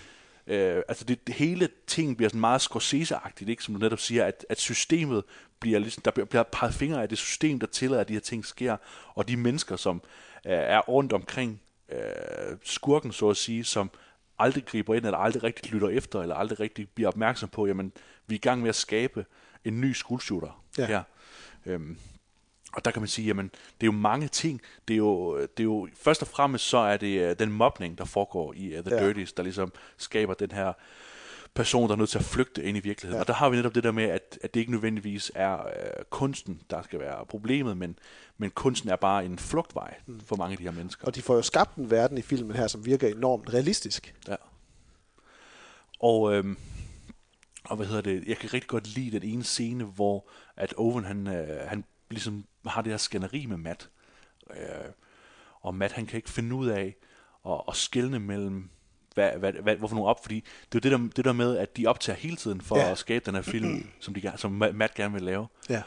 Øh, 0.49 0.83
altså 0.87 1.03
det, 1.05 1.27
det, 1.27 1.35
hele 1.35 1.69
ting 1.87 2.17
bliver 2.17 2.29
sådan 2.29 2.41
meget 2.41 2.61
Scorsese-agtigt, 2.61 3.49
ikke? 3.49 3.63
som 3.63 3.73
du 3.73 3.79
netop 3.79 3.99
siger, 3.99 4.25
at, 4.25 4.45
at 4.49 4.59
systemet 4.59 5.23
bliver 5.59 5.79
ligesom, 5.79 6.01
der 6.03 6.11
bliver, 6.11 6.25
bliver 6.25 6.43
peget 6.43 6.73
fingre 6.73 7.01
af 7.01 7.09
det 7.09 7.17
system, 7.17 7.59
der 7.59 7.67
tillader, 7.67 8.01
at 8.01 8.07
de 8.07 8.13
her 8.13 8.19
ting 8.19 8.45
sker, 8.45 8.77
og 9.13 9.27
de 9.27 9.37
mennesker, 9.37 9.75
som 9.75 10.01
øh, 10.45 10.51
er 10.53 10.79
rundt 10.79 11.13
omkring 11.13 11.61
øh, 11.91 11.99
skurken, 12.63 13.11
så 13.11 13.29
at 13.29 13.37
sige, 13.37 13.63
som 13.63 13.91
aldrig 14.39 14.65
griber 14.65 14.95
ind, 14.95 15.05
eller 15.05 15.17
aldrig 15.17 15.43
rigtig 15.43 15.71
lytter 15.71 15.89
efter, 15.89 16.21
eller 16.21 16.35
aldrig 16.35 16.59
rigtig 16.59 16.89
bliver 16.89 17.07
opmærksom 17.07 17.49
på, 17.49 17.67
jamen, 17.67 17.91
vi 18.27 18.35
er 18.35 18.39
i 18.39 18.41
gang 18.41 18.61
med 18.61 18.69
at 18.69 18.75
skabe 18.75 19.25
en 19.65 19.81
ny 19.81 19.93
schoolshooter 19.93 20.63
Ja. 20.77 20.85
her. 20.85 21.03
Øhm, 21.65 21.97
og 22.73 22.85
der 22.85 22.91
kan 22.91 23.01
man 23.01 23.07
sige, 23.07 23.27
jamen, 23.27 23.45
det 23.47 23.83
er 23.83 23.85
jo 23.85 23.91
mange 23.91 24.27
ting. 24.27 24.61
Det 24.87 24.93
er 24.93 24.97
jo, 24.97 25.39
det 25.39 25.59
er 25.59 25.63
jo 25.63 25.87
først 25.95 26.21
og 26.21 26.27
fremmest 26.27 26.65
så 26.65 26.77
er 26.77 26.97
det 26.97 27.19
øh, 27.21 27.35
den 27.39 27.51
mobning, 27.51 27.97
der 27.97 28.05
foregår 28.05 28.53
i 28.53 28.77
uh, 28.77 28.83
The 28.85 28.95
Ja. 28.95 29.07
Dirties, 29.07 29.33
der 29.33 29.43
ligesom 29.43 29.73
skaber 29.97 30.33
den 30.33 30.51
her 30.51 30.73
person, 31.53 31.87
der 31.87 31.95
er 31.95 31.97
nødt 31.97 32.09
til 32.09 32.17
at 32.17 32.25
flygte 32.25 32.63
ind 32.63 32.77
i 32.77 32.79
virkeligheden. 32.79 33.15
Ja. 33.17 33.21
Og 33.21 33.27
der 33.27 33.33
har 33.33 33.49
vi 33.49 33.55
netop 33.55 33.75
det 33.75 33.83
der 33.83 33.91
med, 33.91 34.03
at, 34.03 34.39
at 34.41 34.53
det 34.53 34.59
ikke 34.59 34.71
nødvendigvis 34.71 35.31
er 35.35 35.67
øh, 35.67 36.05
kunsten, 36.09 36.61
der 36.69 36.81
skal 36.81 36.99
være 36.99 37.25
problemet, 37.25 37.77
men, 37.77 37.99
men 38.37 38.51
kunsten 38.51 38.89
er 38.89 38.95
bare 38.95 39.25
en 39.25 39.39
flugtvej 39.39 39.95
for 40.25 40.35
mange 40.35 40.51
af 40.51 40.57
de 40.57 40.63
her 40.63 40.71
mennesker. 40.71 41.07
Og 41.07 41.15
de 41.15 41.21
får 41.21 41.35
jo 41.35 41.41
skabt 41.41 41.75
en 41.75 41.91
verden 41.91 42.17
i 42.17 42.21
filmen 42.21 42.55
her, 42.55 42.67
som 42.67 42.85
virker 42.85 43.07
enormt 43.07 43.53
realistisk. 43.53 44.15
Ja. 44.27 44.35
Og, 45.99 46.33
øhm, 46.33 46.57
og 47.63 47.75
hvad 47.75 47.85
hedder 47.85 48.01
det, 48.01 48.23
jeg 48.27 48.37
kan 48.37 48.53
rigtig 48.53 48.69
godt 48.69 48.95
lide 48.95 49.19
den 49.19 49.29
ene 49.29 49.43
scene, 49.43 49.83
hvor 49.83 50.29
at 50.57 50.73
Owen, 50.77 51.05
han, 51.05 51.27
øh, 51.27 51.67
han 51.67 51.83
ligesom 52.09 52.45
har 52.65 52.81
det 52.81 52.91
her 52.91 52.97
skænderi 52.97 53.45
med 53.45 53.57
Matt. 53.57 53.89
Øh, 54.51 54.57
og 55.61 55.75
Matt, 55.75 55.93
han 55.93 56.05
kan 56.05 56.17
ikke 56.17 56.29
finde 56.29 56.55
ud 56.55 56.67
af 56.67 56.95
at, 57.47 57.61
at 57.67 57.75
skille 57.75 58.19
mellem, 58.19 58.69
hvad, 59.13 59.31
hvad, 59.31 59.53
hvad, 59.53 59.75
hvorfor 59.75 59.95
nogle 59.95 60.09
op, 60.09 60.21
fordi 60.23 60.35
det 60.73 60.85
er 60.85 60.89
jo 60.89 60.97
det 60.97 60.99
der, 61.09 61.13
det 61.15 61.25
der 61.25 61.33
med, 61.33 61.57
at 61.57 61.77
de 61.77 61.87
optager 61.87 62.17
hele 62.17 62.35
tiden 62.35 62.61
for 62.61 62.77
Ja. 62.77 62.91
at 62.91 62.97
skabe 62.97 63.25
den 63.25 63.35
her 63.35 63.41
film, 63.41 63.89
som, 63.99 64.13
de, 64.13 64.21
gerne- 64.21 64.37
som 64.37 64.63
Ma- 64.63 64.71
Matt 64.71 64.93
gerne 64.93 65.13
vil 65.13 65.23
lave. 65.23 65.47
Ja. 65.69 65.81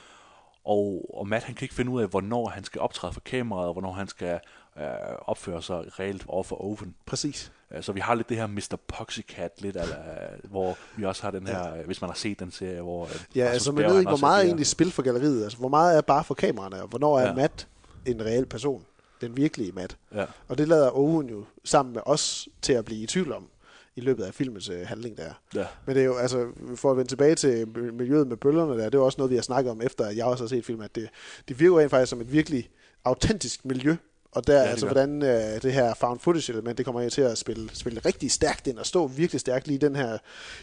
Og, 0.64 1.10
og 1.14 1.28
Matt 1.28 1.44
han 1.44 1.54
kan 1.54 1.64
ikke 1.64 1.74
finde 1.74 1.90
ud 1.90 2.02
af, 2.02 2.08
hvornår 2.08 2.48
han 2.48 2.64
skal 2.64 2.80
optræde 2.80 3.12
for 3.12 3.20
kameraet, 3.20 3.66
og 3.66 3.72
hvornår 3.72 3.92
han 3.92 4.08
skal 4.08 4.40
øh, 4.78 4.84
opføre 5.18 5.62
sig 5.62 5.98
reelt 6.00 6.24
over 6.26 6.42
for 6.42 6.64
Owen. 6.64 6.94
Præcis. 7.06 7.52
Øh, 7.74 7.82
Så 7.82 7.92
vi 7.92 8.00
har 8.00 8.14
lidt 8.14 8.28
det 8.28 8.36
her 8.36 8.46
Mr. 8.46 8.76
Poxycat, 8.88 9.50
lidt 9.58 9.76
eller, 9.76 9.96
hvor 10.44 10.76
vi 10.96 11.04
også 11.04 11.22
har 11.22 11.30
den 11.30 11.46
her, 11.46 11.76
ja. 11.76 11.82
hvis 11.82 12.00
man 12.00 12.10
har 12.10 12.14
set 12.14 12.38
den 12.40 12.50
serie, 12.50 12.80
hvor... 12.80 13.04
øh, 13.04 13.10
Ja, 13.34 13.42
Rasmus 13.44 13.52
altså 13.54 13.72
man 13.72 13.84
ved 13.90 13.98
ikke, 13.98 14.10
hvor 14.10 14.18
meget 14.18 14.40
er 14.40 14.46
egentlig 14.46 14.66
spil 14.66 14.90
for 14.90 15.02
galleriet. 15.02 15.42
Altså, 15.42 15.58
hvor 15.58 15.68
meget 15.68 15.96
er 15.96 16.00
bare 16.00 16.24
for 16.24 16.34
kameraerne, 16.34 16.82
og 16.82 16.88
hvornår 16.88 17.18
er 17.18 17.26
ja. 17.26 17.34
Matt 17.34 17.68
en 18.06 18.24
reel 18.24 18.46
person. 18.46 18.84
Den 19.20 19.36
virkelige 19.36 19.72
Matt. 19.72 19.96
Ja. 20.14 20.24
Og 20.48 20.58
det 20.58 20.68
lader 20.68 20.90
Owen 20.96 21.28
jo 21.28 21.44
sammen 21.64 21.92
med 21.94 22.02
os 22.06 22.48
til 22.62 22.72
at 22.72 22.84
blive 22.84 23.00
i 23.02 23.06
tvivl 23.06 23.32
om 23.32 23.48
i 23.96 24.00
løbet 24.00 24.24
af 24.24 24.34
filmens 24.34 24.68
øh, 24.68 24.86
handling 24.86 25.16
der. 25.16 25.32
Ja. 25.54 25.66
Men 25.86 25.94
det 25.96 26.00
er 26.02 26.06
jo, 26.06 26.16
altså, 26.16 26.46
for 26.76 26.90
at 26.90 26.96
vende 26.96 27.10
tilbage 27.10 27.34
til 27.34 27.62
mi- 27.76 27.78
miljøet 27.92 28.26
med 28.26 28.36
bøllerne 28.36 28.70
der, 28.78 28.84
det 28.84 28.94
er 28.94 28.98
jo 28.98 29.04
også 29.04 29.16
noget, 29.18 29.30
vi 29.30 29.34
har 29.34 29.42
snakket 29.42 29.70
om, 29.70 29.80
efter 29.82 30.04
at 30.06 30.16
jeg 30.16 30.24
også 30.26 30.44
har 30.44 30.48
set 30.48 30.64
filmen, 30.64 30.84
at 30.84 30.94
det, 30.94 31.08
det 31.48 31.60
virker 31.60 31.78
rent 31.78 31.90
faktisk 31.90 32.10
som 32.10 32.20
et 32.20 32.32
virkelig 32.32 32.70
autentisk 33.04 33.64
miljø. 33.64 33.96
Og 34.32 34.46
der, 34.46 34.62
ja, 34.62 34.68
altså, 34.68 34.86
gør. 34.86 34.92
hvordan 34.92 35.22
øh, 35.22 35.62
det 35.62 35.72
her 35.72 35.94
found 35.94 36.20
footage 36.20 36.52
element, 36.52 36.78
det 36.78 36.86
kommer 36.86 37.08
til 37.08 37.22
at 37.22 37.38
spille, 37.38 37.70
spille 37.72 38.00
rigtig 38.04 38.30
stærkt 38.30 38.66
ind, 38.66 38.78
og 38.78 38.86
stå 38.86 39.06
virkelig 39.06 39.40
stærkt 39.40 39.66
lige 39.66 39.74
i 39.74 39.78
den 39.78 39.96
her, 39.96 40.18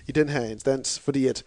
i 0.08 0.12
den 0.12 0.30
her 0.30 0.44
instans, 0.44 1.00
fordi 1.00 1.28
at 1.28 1.44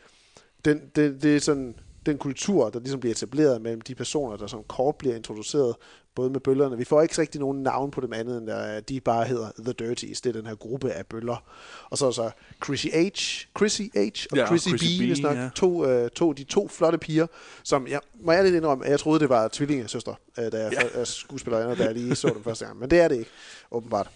den, 0.64 0.80
det, 0.96 1.22
det 1.22 1.36
er 1.36 1.40
sådan 1.40 1.74
den 2.06 2.18
kultur, 2.18 2.70
der 2.70 2.80
ligesom 2.80 3.00
bliver 3.00 3.14
etableret 3.14 3.62
mellem 3.62 3.80
de 3.80 3.94
personer, 3.94 4.36
der 4.36 4.46
som 4.46 4.64
kort 4.68 4.96
bliver 4.96 5.16
introduceret, 5.16 5.76
både 6.14 6.30
med 6.30 6.40
bøllerne. 6.40 6.76
Vi 6.78 6.84
får 6.84 7.02
ikke 7.02 7.20
rigtig 7.20 7.40
nogen 7.40 7.62
navn 7.62 7.90
på 7.90 8.00
dem 8.00 8.12
andet, 8.12 8.38
end 8.38 8.46
der, 8.46 8.80
de 8.80 9.00
bare 9.00 9.24
hedder 9.24 9.50
The 9.64 9.72
Dirties. 9.72 10.20
Det 10.20 10.30
er 10.36 10.40
den 10.40 10.46
her 10.46 10.54
gruppe 10.54 10.92
af 10.92 11.06
bøller. 11.06 11.44
Og 11.90 11.98
så 11.98 12.06
er 12.06 12.10
så 12.10 12.30
Chrissy 12.64 12.86
H, 12.86 13.16
Chrissy 13.58 13.82
H 13.82 13.96
og 14.30 14.36
Ja, 14.36 14.46
Chrissy, 14.46 14.68
Chrissy 14.68 14.98
B, 14.98 15.02
B, 15.02 15.06
hvis 15.06 15.20
nok. 15.20 15.36
ja. 15.36 15.48
To, 15.54 15.86
øh, 15.86 16.10
to, 16.10 16.32
de 16.32 16.44
to 16.44 16.68
flotte 16.68 16.98
piger, 16.98 17.26
som 17.64 17.86
jeg 17.86 18.00
må 18.20 18.32
jeg 18.32 18.44
lidt 18.44 18.54
indrømme, 18.54 18.84
at 18.84 18.90
jeg 18.90 19.00
troede, 19.00 19.20
det 19.20 19.28
var 19.28 19.48
tvillingesøstre, 19.48 20.14
øh, 20.38 20.52
da 20.52 20.62
jeg 20.62 20.72
Ja. 20.72 20.98
ja. 20.98 21.04
skuespillerinder, 21.04 21.74
da 21.74 21.84
jeg 21.84 21.94
lige 21.94 22.14
så 22.14 22.28
dem 22.28 22.44
første 22.44 22.64
gang. 22.64 22.78
Men 22.78 22.90
det 22.90 23.00
er 23.00 23.08
det 23.08 23.16
ikke, 23.18 23.30
åbenbart. 23.70 24.10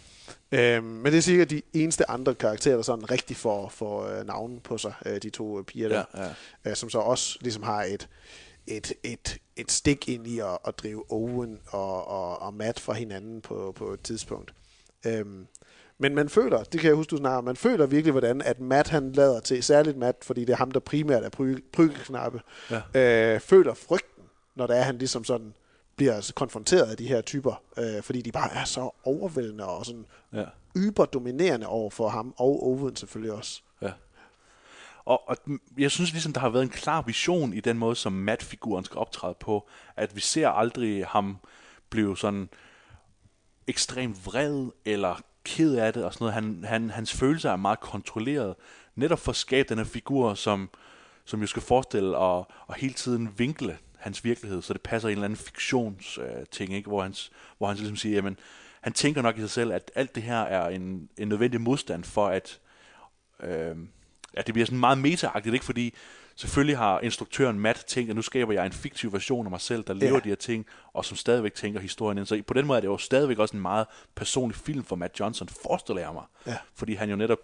Øhm, 0.52 0.84
men 0.84 1.04
det 1.06 1.14
er 1.14 1.20
sikkert 1.22 1.50
de 1.50 1.62
eneste 1.72 2.10
andre 2.10 2.34
karakterer, 2.34 2.74
der 2.76 2.82
sådan 2.82 3.10
rigtig 3.10 3.36
får, 3.36 3.68
får 3.68 4.06
øh, 4.18 4.26
navnen 4.26 4.60
på 4.60 4.78
sig, 4.78 4.92
øh, 5.06 5.22
de 5.22 5.30
to 5.30 5.58
øh, 5.58 5.64
piger 5.64 5.88
der, 5.88 6.04
Ja, 6.14 6.22
ja. 6.64 6.70
Øh, 6.70 6.76
som 6.76 6.90
så 6.90 6.98
også 6.98 7.38
ligesom 7.40 7.62
har 7.62 7.82
et, 7.82 8.08
et, 8.66 8.92
et, 9.02 9.38
et 9.56 9.72
stik 9.72 10.08
ind 10.08 10.26
i 10.26 10.38
at, 10.38 10.58
at 10.66 10.78
drive 10.78 11.04
Owen 11.12 11.58
og, 11.70 12.08
og, 12.08 12.42
og 12.42 12.54
Matt 12.54 12.80
fra 12.80 12.92
hinanden 12.92 13.40
på, 13.40 13.72
på 13.76 13.92
et 13.92 14.00
tidspunkt. 14.00 14.54
Øhm, 15.06 15.46
men 15.98 16.14
man 16.14 16.28
føler, 16.28 16.62
det 16.62 16.80
kan 16.80 16.88
jeg 16.88 16.96
huske, 16.96 17.10
du 17.10 17.16
snakker 17.16 17.40
man 17.40 17.56
føler 17.56 17.86
virkelig, 17.86 18.12
hvordan 18.12 18.42
at 18.42 18.60
Matt 18.60 18.88
han 18.88 19.12
lader 19.12 19.40
til, 19.40 19.62
særligt 19.62 19.96
Matt, 19.96 20.24
fordi 20.24 20.40
det 20.44 20.52
er 20.52 20.56
ham, 20.56 20.70
der 20.70 20.80
primært 20.80 21.24
er 21.24 21.30
pry- 21.30 21.62
pryggelknappe, 21.72 22.40
ja. 22.94 23.34
øh, 23.34 23.40
føler 23.40 23.74
frygten, 23.74 24.22
når 24.54 24.66
det 24.66 24.76
er, 24.76 24.82
han 24.82 24.98
ligesom 24.98 25.24
sådan 25.24 25.54
bliver 25.96 26.32
konfronteret 26.34 26.90
af 26.90 26.96
de 26.96 27.06
her 27.08 27.20
typer, 27.20 27.62
øh, 27.78 28.02
fordi 28.02 28.22
de 28.22 28.32
bare 28.32 28.52
er 28.54 28.64
så 28.64 28.90
overvældende 29.04 29.66
og 29.66 29.86
sådan 29.86 30.06
Ja. 30.32 30.44
yber 30.76 31.04
dominerende 31.04 31.66
over 31.66 31.90
for 31.90 32.08
ham, 32.08 32.34
og 32.36 32.66
Owen 32.66 32.96
selvfølgelig 32.96 33.32
også. 33.32 33.62
Og, 35.06 35.28
og 35.28 35.36
jeg 35.78 35.90
synes 35.90 36.12
ligesom, 36.12 36.32
der 36.32 36.40
har 36.40 36.48
været 36.48 36.62
en 36.62 36.68
klar 36.68 37.02
vision 37.02 37.52
i 37.52 37.60
den 37.60 37.78
måde, 37.78 37.96
som 37.96 38.12
Matt-figuren 38.12 38.84
skal 38.84 38.98
optræde 38.98 39.34
på, 39.40 39.68
at 39.96 40.16
vi 40.16 40.20
ser 40.20 40.48
aldrig 40.48 41.06
ham 41.06 41.38
blive 41.90 42.16
sådan 42.16 42.48
ekstremt 43.66 44.26
vred 44.26 44.70
eller 44.84 45.20
ked 45.44 45.74
af 45.74 45.92
det 45.92 46.04
og 46.04 46.12
sådan 46.12 46.24
noget. 46.24 46.34
Han, 46.34 46.64
han, 46.64 46.90
hans 46.90 47.12
følelser 47.12 47.50
er 47.50 47.56
meget 47.56 47.80
kontrolleret, 47.80 48.54
netop 48.94 49.18
for 49.18 49.32
at 49.32 49.36
skabe 49.36 49.68
den 49.68 49.78
her 49.78 49.84
figur, 49.84 50.34
som, 50.34 50.70
som 51.24 51.40
jo 51.40 51.46
skal 51.46 51.62
forestille 51.62 52.16
og, 52.16 52.50
og 52.66 52.74
hele 52.74 52.94
tiden 52.94 53.38
vinkle 53.38 53.78
hans 53.98 54.24
virkelighed, 54.24 54.62
så 54.62 54.72
det 54.72 54.82
passer 54.82 55.08
i 55.08 55.12
en 55.12 55.18
eller 55.18 55.24
anden 55.24 55.36
fiktionsting, 55.36 56.26
øh, 56.26 56.46
ting, 56.50 56.74
ikke? 56.74 56.88
Hvor, 56.88 57.02
hans, 57.02 57.32
hvor 57.58 57.66
han 57.66 57.76
ligesom 57.76 57.96
siger, 57.96 58.14
jamen, 58.14 58.38
han 58.80 58.92
tænker 58.92 59.22
nok 59.22 59.36
i 59.38 59.40
sig 59.40 59.50
selv, 59.50 59.72
at 59.72 59.90
alt 59.94 60.14
det 60.14 60.22
her 60.22 60.40
er 60.40 60.68
en, 60.68 61.08
en 61.18 61.28
nødvendig 61.28 61.60
modstand 61.60 62.04
for, 62.04 62.26
at, 62.26 62.60
øh, 63.42 63.76
at 64.36 64.46
det 64.46 64.54
bliver 64.54 64.66
sådan 64.66 64.78
meget 64.78 64.98
meta 64.98 65.30
ikke? 65.44 65.64
Fordi 65.64 65.94
selvfølgelig 66.36 66.76
har 66.78 67.00
instruktøren 67.00 67.60
Matt 67.60 67.84
tænkt, 67.86 68.10
at 68.10 68.16
nu 68.16 68.22
skaber 68.22 68.52
jeg 68.52 68.66
en 68.66 68.72
fiktiv 68.72 69.12
version 69.12 69.46
af 69.46 69.50
mig 69.50 69.60
selv, 69.60 69.84
der 69.84 69.94
lever 69.94 70.12
Ja. 70.14 70.18
de 70.20 70.28
her 70.28 70.36
ting, 70.36 70.66
og 70.92 71.04
som 71.04 71.16
stadigvæk 71.16 71.54
tænker 71.54 71.80
historien 71.80 72.18
ind. 72.18 72.26
Så 72.26 72.42
på 72.46 72.54
den 72.54 72.66
måde 72.66 72.76
er 72.76 72.80
det 72.80 72.88
jo 72.88 72.98
stadigvæk 72.98 73.38
også 73.38 73.56
en 73.56 73.62
meget 73.62 73.86
personlig 74.14 74.56
film 74.56 74.84
for 74.84 74.96
Matt 74.96 75.20
Johnson, 75.20 75.48
forestiller 75.62 76.02
jeg 76.02 76.12
mig. 76.12 76.24
Ja. 76.46 76.56
Fordi 76.74 76.94
han 76.94 77.10
jo 77.10 77.16
netop 77.16 77.38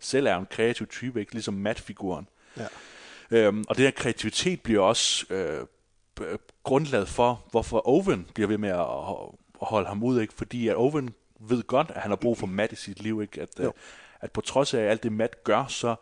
selv 0.00 0.26
er 0.26 0.36
en 0.36 0.46
kreativ 0.50 0.86
type, 0.86 1.20
ikke? 1.20 1.32
ligesom 1.32 1.54
Matt-figuren. 1.54 2.28
Ja. 2.56 2.66
Øhm, 3.30 3.64
og 3.68 3.76
den 3.76 3.84
her 3.84 3.90
kreativitet 3.90 4.60
bliver 4.60 4.82
også 4.82 5.26
øh, 5.30 5.66
grundlaget 6.62 7.08
for, 7.08 7.44
hvorfor 7.50 7.82
Owen 7.88 8.26
bliver 8.34 8.48
ved 8.48 8.58
med 8.58 8.68
at, 8.68 8.80
at 9.60 9.66
holde 9.68 9.88
ham 9.88 10.02
ud, 10.02 10.20
ikke? 10.20 10.34
fordi 10.34 10.68
at 10.68 10.76
Owen 10.76 11.14
ved 11.40 11.62
godt, 11.62 11.90
at 11.94 12.02
han 12.02 12.10
har 12.10 12.16
brug 12.16 12.38
for 12.38 12.46
Matt 12.46 12.72
i 12.72 12.76
sit 12.76 13.02
liv, 13.02 13.22
ikke? 13.22 13.40
At, 13.42 13.48
øh, 13.60 13.70
at 14.20 14.32
på 14.32 14.40
trods 14.40 14.74
af 14.74 14.80
alt 14.90 15.02
det 15.02 15.12
Matt 15.12 15.44
gør, 15.44 15.66
så 15.66 15.94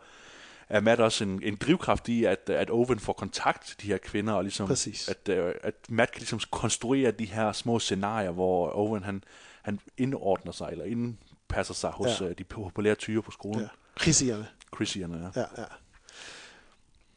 er 0.69 0.79
Matt 0.79 1.01
også 1.01 1.23
en, 1.23 1.43
en 1.43 1.55
drivkraft 1.55 2.09
i, 2.09 2.23
at, 2.23 2.49
at 2.49 2.69
Owen 2.69 2.99
får 2.99 3.13
kontakt 3.13 3.65
til 3.67 3.81
de 3.81 3.87
her 3.87 3.97
kvinder, 3.97 4.33
og 4.33 4.43
ligesom, 4.43 4.67
Præcis. 4.67 5.09
at, 5.09 5.29
øh, 5.29 5.53
at 5.63 5.75
Matt 5.89 6.11
kan 6.11 6.19
ligesom 6.19 6.39
konstruere 6.51 7.11
de 7.11 7.25
her 7.25 7.51
små 7.51 7.79
scenarier, 7.79 8.31
hvor 8.31 8.71
Owen 8.75 9.03
han, 9.03 9.23
han 9.61 9.79
indordner 9.97 10.51
sig, 10.51 10.67
eller 10.71 10.85
indpasser 10.85 11.73
sig 11.73 11.89
hos 11.89 12.21
Ja. 12.21 12.25
ja. 12.25 12.33
de 12.33 12.43
populære 12.43 12.95
tyre 12.95 13.21
på 13.21 13.31
skolen. 13.31 13.61
Ja. 13.61 13.67
Chrissierne. 14.01 14.47
Chrissierne, 14.75 15.31
ja. 15.35 15.41
Ja, 15.41 15.61
ja. 15.61 15.65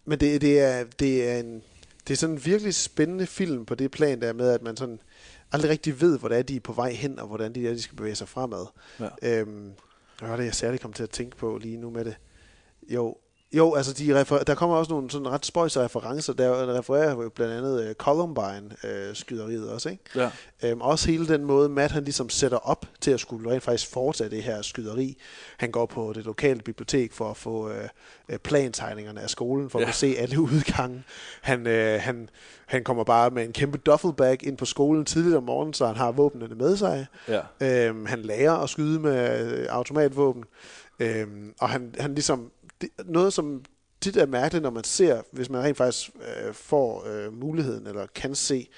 Men 0.04 0.20
det, 0.20 0.40
det, 0.40 0.60
er, 0.60 0.84
det 0.98 1.30
er 1.30 1.38
en 1.38 1.62
det 2.08 2.14
er 2.14 2.18
sådan 2.18 2.34
en 2.34 2.44
virkelig 2.44 2.74
spændende 2.74 3.26
film 3.26 3.66
på 3.66 3.74
det 3.74 3.90
plan 3.90 4.20
der 4.20 4.32
med, 4.32 4.50
at 4.50 4.62
man 4.62 4.76
sådan 4.76 5.00
aldrig 5.52 5.70
rigtig 5.70 6.00
ved, 6.00 6.18
hvordan 6.18 6.44
de 6.44 6.56
er 6.56 6.60
på 6.60 6.72
vej 6.72 6.92
hen, 6.92 7.18
og 7.18 7.26
hvordan 7.26 7.54
de, 7.54 7.68
er, 7.68 7.72
de 7.72 7.82
skal 7.82 7.96
bevæge 7.96 8.14
sig 8.14 8.28
fremad. 8.28 8.66
Ja. 9.00 9.08
Øhm, 9.22 9.72
hvad 10.18 10.28
var 10.28 10.36
det, 10.36 10.44
jeg 10.44 10.54
særligt 10.54 10.82
kom 10.82 10.92
til 10.92 11.02
at 11.02 11.10
tænke 11.10 11.36
på 11.36 11.58
lige 11.58 11.76
nu 11.76 11.90
med 11.90 12.04
det? 12.04 12.16
Jo, 12.88 13.16
jo 13.52 13.74
altså 13.74 13.92
de 13.92 14.20
refer- 14.20 14.44
der 14.44 14.54
kommer 14.54 14.76
også 14.76 14.92
nogle 14.92 15.10
sådan 15.10 15.28
ret 15.28 15.46
spøjse 15.46 15.84
referencer. 15.84 16.32
Der 16.32 16.78
refererer 16.78 17.10
jo 17.10 17.30
blandt 17.34 17.54
andet 17.54 17.86
uh, 17.88 17.92
Columbine-skyderiet 17.92 19.70
også, 19.70 19.88
ikke? 19.88 20.04
Ja. 20.16 20.30
Øhm, 20.64 20.80
også 20.80 21.10
hele 21.10 21.28
den 21.28 21.44
måde, 21.44 21.68
Matt 21.68 21.92
han 21.92 22.04
ligesom 22.04 22.28
sætter 22.28 22.58
op 22.58 22.86
til 23.00 23.10
at 23.10 23.20
skulle 23.20 23.50
rent 23.50 23.62
faktisk 23.62 23.92
foretage 23.92 24.30
det 24.30 24.42
her 24.42 24.62
skyderi. 24.62 25.16
Han 25.56 25.70
går 25.70 25.86
på 25.86 26.12
det 26.14 26.24
lokale 26.24 26.60
bibliotek 26.60 27.12
for 27.12 27.30
at 27.30 27.36
få 27.36 27.70
øh, 27.70 27.88
øh, 28.28 28.38
plantegningerne 28.38 29.20
af 29.20 29.30
skolen, 29.30 29.70
for 29.70 29.80
ja. 29.80 29.88
At 29.88 29.94
se 29.94 30.14
alle 30.18 30.40
udgange. 30.40 31.02
Han, 31.40 31.66
øh, 31.66 32.00
han, 32.00 32.28
han 32.66 32.84
kommer 32.84 33.04
bare 33.04 33.30
med 33.30 33.44
en 33.44 33.52
kæmpe 33.52 33.78
duffelbag 33.78 34.46
ind 34.46 34.56
på 34.56 34.64
skolen 34.64 35.04
tidligt 35.04 35.36
om 35.36 35.42
morgenen, 35.42 35.74
så 35.74 35.86
han 35.86 35.96
har 35.96 36.12
våbnene 36.12 36.54
med 36.54 36.76
sig. 36.76 37.06
Ja. 37.28 37.40
Øhm, 37.60 38.06
han 38.06 38.22
lærer 38.22 38.52
at 38.52 38.70
skyde 38.70 39.00
med 39.00 39.52
øh, 39.52 39.66
automatvåben. 39.70 40.44
Øhm, 41.00 41.54
og 41.60 41.68
han, 41.68 41.94
han 41.98 42.14
ligesom... 42.14 42.50
Det, 42.80 42.90
noget, 43.04 43.32
som 43.32 43.64
tit 44.00 44.16
er 44.16 44.26
mærkeligt, 44.26 44.62
når 44.62 44.70
man 44.70 44.84
ser, 44.84 45.22
hvis 45.32 45.50
man 45.50 45.62
rent 45.62 45.76
faktisk 45.76 46.10
øh, 46.16 46.54
får 46.54 47.06
øh, 47.06 47.32
muligheden, 47.32 47.86
eller 47.86 48.06
kan 48.14 48.34
se 48.34 48.68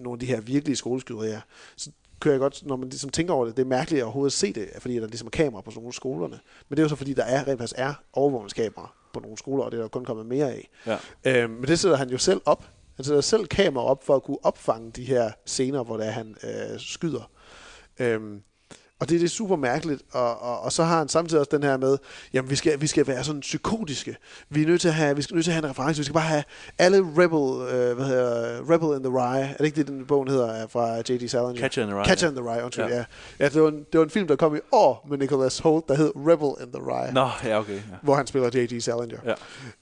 nogle 0.00 0.16
af 0.16 0.20
de 0.20 0.26
her 0.26 0.40
virkelige 0.40 0.76
skoleskyderier, 0.76 1.40
så 1.76 1.90
kan 2.20 2.32
jeg 2.32 2.40
godt, 2.40 2.66
når 2.66 2.76
man 2.76 2.88
ligesom 2.88 3.10
tænker 3.10 3.34
over 3.34 3.46
det, 3.46 3.56
det 3.56 3.62
er 3.62 3.66
mærkeligt 3.66 4.00
at 4.00 4.04
overhovedet 4.04 4.32
se 4.32 4.52
det, 4.52 4.68
fordi 4.78 4.96
der 4.96 5.06
ligesom 5.06 5.26
er 5.26 5.30
kamera 5.30 5.60
på 5.60 5.70
sådan 5.70 5.78
nogle 5.78 5.88
af 5.88 5.94
skolerne. 5.94 6.40
Men 6.68 6.76
det 6.76 6.78
er 6.78 6.82
jo 6.82 6.88
så 6.88 6.96
fordi, 6.96 7.12
der 7.12 7.24
er 7.24 7.48
rent 7.48 7.58
faktisk 7.58 7.78
er 7.78 7.94
overvågningskamera 8.12 8.94
på 9.12 9.20
nogle 9.20 9.38
skoler, 9.38 9.64
og 9.64 9.72
det 9.72 9.78
er 9.78 9.82
der 9.82 9.88
kun 9.88 10.04
kommet 10.04 10.26
mere 10.26 10.52
af. 10.52 10.70
Ja. 10.86 10.98
Øhm, 11.24 11.52
men 11.52 11.64
det 11.64 11.78
sætter 11.78 11.96
han 11.96 12.10
jo 12.10 12.18
selv 12.18 12.40
op. 12.44 12.64
Han 12.96 13.04
sætter 13.04 13.20
selv 13.20 13.46
kamera 13.46 13.84
op 13.84 14.04
for 14.04 14.16
at 14.16 14.22
kunne 14.22 14.44
opfange 14.44 14.90
de 14.90 15.04
her 15.04 15.30
scener, 15.46 15.84
hvor 15.84 15.96
det 15.96 16.06
er, 16.06 16.10
han 16.10 16.36
øh, 16.44 16.80
skyder. 16.80 17.30
Øhm, 17.98 18.42
og 19.00 19.08
det, 19.08 19.20
det 19.20 19.26
er 19.26 19.30
super 19.30 19.56
mærkeligt, 19.56 20.02
og, 20.12 20.42
og, 20.42 20.60
og 20.60 20.72
så 20.72 20.84
har 20.84 20.98
han 20.98 21.08
samtidig 21.08 21.40
også 21.40 21.56
den 21.56 21.62
her 21.62 21.76
med, 21.76 21.98
jamen 22.32 22.50
vi 22.50 22.56
skal, 22.56 22.80
vi 22.80 22.86
skal 22.86 23.06
være 23.06 23.24
sådan 23.24 23.40
psykotiske. 23.40 24.16
Vi 24.48 24.62
er 24.62 24.66
nødt 24.66 24.80
til 24.80 24.88
at 24.88 24.94
have, 24.94 25.16
vi 25.16 25.22
skal 25.22 25.34
nødt 25.34 25.44
til 25.44 25.50
at 25.50 25.54
have 25.54 25.64
en 25.64 25.70
reference. 25.70 25.98
Vi 25.98 26.04
skal 26.04 26.14
bare 26.14 26.22
have 26.22 26.44
alle 26.78 26.98
Rebel, 26.98 27.74
øh, 27.74 27.96
hvad 27.96 28.06
hedder, 28.06 28.60
Rebel 28.70 28.96
in 28.96 29.02
the 29.02 29.18
Rye. 29.18 29.40
Er 29.40 29.56
det 29.56 29.64
ikke 29.64 29.76
det, 29.76 29.86
den 29.86 30.06
bogen 30.06 30.28
hedder 30.28 30.46
er 30.46 30.66
fra 30.66 30.96
J.D. 30.96 31.28
Salinger? 31.28 31.60
Catcher 31.60 31.82
in 31.82 31.88
the 31.88 31.98
Rye, 31.98 32.04
Catcher 32.04 32.26
ja. 32.26 32.30
in 32.30 32.36
the 32.36 32.52
Rye, 32.52 32.64
undskyld, 32.64 32.84
ja. 32.84 32.96
Ja. 32.96 33.04
ja. 33.38 33.48
det, 33.48 33.62
var 33.62 33.68
en, 33.68 33.84
det 33.92 33.98
var 33.98 34.04
en 34.04 34.10
film, 34.10 34.26
der 34.26 34.36
kom 34.36 34.56
i 34.56 34.60
år 34.72 35.06
med 35.10 35.18
Nicholas 35.18 35.58
Holt, 35.58 35.88
der 35.88 35.94
hed 35.94 36.12
Rebel 36.16 36.66
in 36.66 36.72
the 36.72 36.82
Rye 36.82 37.12
Nå, 37.12 37.28
ja, 37.44 37.58
okay. 37.58 37.74
Ja. 37.74 37.80
hvor 38.02 38.14
han 38.14 38.26
spiller 38.26 38.50
J.D. 38.54 38.80
Salinger. 38.80 39.18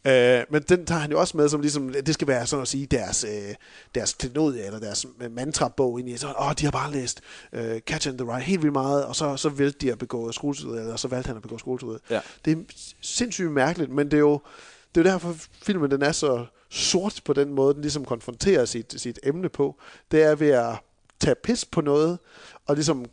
Ja. 0.04 0.38
Øh, 0.40 0.44
men 0.50 0.62
den 0.62 0.86
tager 0.86 1.00
han 1.00 1.10
jo 1.10 1.20
også 1.20 1.36
med 1.36 1.48
som 1.48 1.60
ligesom, 1.60 1.94
det 2.06 2.14
skal 2.14 2.28
være 2.28 2.46
sådan 2.46 2.62
at 2.62 2.68
sige, 2.68 2.86
deres, 2.86 3.24
øh, 3.24 3.54
deres 3.94 4.12
klenodie, 4.12 4.64
eller 4.64 4.80
deres 4.80 5.06
mantra-bog 5.30 6.00
ind 6.00 6.08
i, 6.08 6.16
sådan, 6.16 6.34
åh, 6.40 6.52
de 6.58 6.64
har 6.64 6.70
bare 6.70 6.92
læst 6.92 7.20
øh, 7.52 7.80
Catch 7.80 8.08
in 8.08 8.18
the 8.18 8.34
Rye 8.34 8.40
helt 8.40 8.62
vildt 8.62 8.72
meget, 8.72 9.07
og 9.08 9.16
så, 9.16 9.36
så 9.36 9.48
valgte 9.48 9.86
de 9.86 9.92
at 9.92 9.98
begå 9.98 10.32
skoletid, 10.32 10.68
eller 10.68 10.96
så 10.96 11.08
valgte 11.08 11.26
han 11.26 11.36
at 11.36 11.42
begå 11.42 11.58
skoletid. 11.58 11.98
Ja. 12.10 12.20
Det 12.44 12.52
er 12.52 12.62
sindssygt 13.00 13.50
mærkeligt, 13.50 13.90
men 13.90 14.10
det 14.10 14.16
er 14.16 14.20
jo, 14.20 14.40
det 14.94 15.00
er 15.00 15.04
jo 15.04 15.12
derfor, 15.12 15.32
filmen 15.62 15.90
den 15.90 16.02
er 16.02 16.12
så 16.12 16.46
sort 16.70 17.20
på 17.24 17.32
den 17.32 17.52
måde, 17.52 17.74
den 17.74 17.82
ligesom 17.82 18.04
konfronterer 18.04 18.64
sit, 18.64 18.94
sit 19.00 19.18
emne 19.22 19.48
på. 19.48 19.80
Det 20.10 20.22
er 20.22 20.34
ved 20.34 20.50
at 20.50 20.76
tage 21.20 21.34
pis 21.34 21.64
på 21.64 21.80
noget, 21.80 22.18
og 22.66 22.74
ligesom 22.74 23.06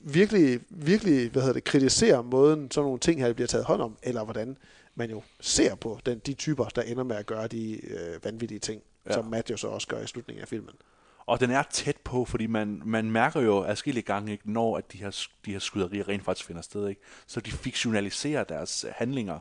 virkelig, 0.00 0.60
virkelig 0.70 1.30
hvad 1.30 1.42
hedder 1.42 1.54
det, 1.54 1.64
kritisere 1.64 2.22
måden, 2.22 2.70
sådan 2.70 2.84
nogle 2.84 2.98
ting 2.98 3.20
her 3.20 3.32
bliver 3.32 3.46
taget 3.46 3.64
hånd 3.64 3.82
om, 3.82 3.96
eller 4.02 4.24
hvordan 4.24 4.56
man 4.94 5.10
jo 5.10 5.22
ser 5.40 5.74
på 5.74 6.00
den, 6.06 6.18
de 6.18 6.34
typer, 6.34 6.64
der 6.64 6.82
ender 6.82 7.04
med 7.04 7.16
at 7.16 7.26
gøre 7.26 7.46
de 7.46 7.86
øh, 7.86 8.24
vanvittige 8.24 8.58
ting, 8.58 8.82
ja. 9.06 9.12
Som 9.12 9.24
Matt 9.24 9.50
jo 9.50 9.56
så 9.56 9.68
også 9.68 9.88
gør 9.88 10.00
i 10.00 10.06
slutningen 10.06 10.42
af 10.42 10.48
filmen. 10.48 10.74
Og 11.26 11.40
den 11.40 11.50
er 11.50 11.62
tæt 11.62 11.96
på, 11.96 12.24
fordi 12.24 12.46
man, 12.46 12.82
man 12.84 13.10
mærker 13.10 13.40
jo 13.40 13.64
adskillige 13.64 14.02
gange, 14.04 14.32
ikke, 14.32 14.52
når 14.52 14.76
at 14.78 14.92
de 14.92 14.98
her, 14.98 15.26
de 15.46 15.52
her 15.52 15.58
skyderier 15.58 16.08
rent 16.08 16.24
faktisk 16.24 16.46
finder 16.46 16.62
sted. 16.62 16.88
Ikke? 16.88 17.00
Så 17.26 17.40
de 17.40 17.50
fiktionaliserer 17.50 18.44
deres 18.44 18.86
handlinger. 18.96 19.38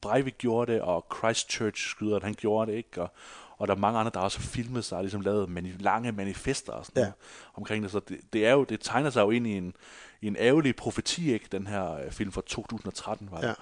Breivik 0.00 0.38
gjorde 0.38 0.72
det, 0.72 0.80
og 0.80 1.06
Christchurch-skyderen, 1.18 2.22
han 2.22 2.34
gjorde 2.34 2.70
det. 2.72 2.76
ikke, 2.78 3.02
og, 3.02 3.12
og 3.58 3.68
der 3.68 3.74
er 3.74 3.78
mange 3.78 3.98
andre, 3.98 4.10
der 4.14 4.20
også 4.20 4.38
har 4.38 4.44
filmet 4.46 4.84
sig 4.84 4.98
og 4.98 5.04
ligesom 5.04 5.20
lavet 5.20 5.48
mani- 5.48 5.76
lange 5.82 6.12
manifester 6.12 6.72
og 6.72 6.86
sådan 6.86 7.00
Ja. 7.00 7.04
noget 7.04 7.14
omkring 7.54 7.82
det. 7.82 7.90
Så 7.92 8.00
det, 8.08 8.20
det, 8.32 8.46
er 8.46 8.52
jo, 8.52 8.64
det 8.64 8.80
tegner 8.80 9.10
sig 9.10 9.20
jo 9.22 9.30
ind 9.30 9.46
i 9.46 9.50
en, 9.56 9.74
i 10.20 10.26
en 10.26 10.36
ærgerlig 10.38 10.76
profeti, 10.76 11.32
ikke? 11.32 11.48
den 11.52 11.66
her 11.66 11.92
øh, 11.94 12.10
film 12.10 12.32
fra 12.32 12.42
2013 12.46 13.28
var 13.30 13.40
det. 13.40 13.46
Ja. 13.48 13.54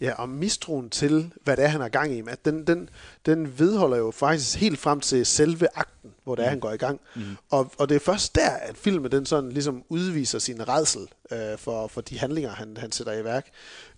Ja, 0.00 0.12
og 0.14 0.28
mistroen 0.28 0.90
til, 0.90 1.32
hvad 1.44 1.56
det 1.56 1.64
er, 1.64 1.68
han 1.68 1.80
har 1.80 1.88
gang 1.88 2.12
i, 2.12 2.22
at 2.28 2.44
den, 2.44 2.66
den, 2.66 2.88
den 3.26 3.58
vedholder 3.58 3.96
jo 3.96 4.10
faktisk 4.10 4.56
helt 4.58 4.78
frem 4.78 5.00
til 5.00 5.26
selve 5.26 5.66
akten, 5.74 6.10
hvor 6.24 6.34
det 6.34 6.44
er, 6.44 6.48
han 6.48 6.60
går 6.60 6.72
i 6.72 6.76
gang. 6.76 7.00
Mm. 7.14 7.22
Og, 7.50 7.72
og 7.78 7.88
det 7.88 7.94
er 7.94 8.00
først 8.00 8.34
der, 8.34 8.50
at 8.50 8.76
filmen 8.76 9.12
den 9.12 9.26
sådan 9.26 9.52
ligesom 9.52 9.84
udviser 9.88 10.38
sin 10.38 10.68
redsel 10.68 11.08
øh, 11.32 11.58
for, 11.58 11.86
for 11.86 12.00
de 12.00 12.18
handlinger, 12.18 12.50
han, 12.50 12.76
han 12.76 12.92
sætter 12.92 13.12
i 13.12 13.24
værk. 13.24 13.46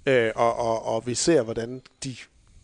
Øh, 0.07 0.33
og, 0.35 0.57
og, 0.57 0.87
og 0.87 1.07
vi 1.07 1.15
ser, 1.15 1.43
hvordan 1.43 1.83
de 2.05 2.17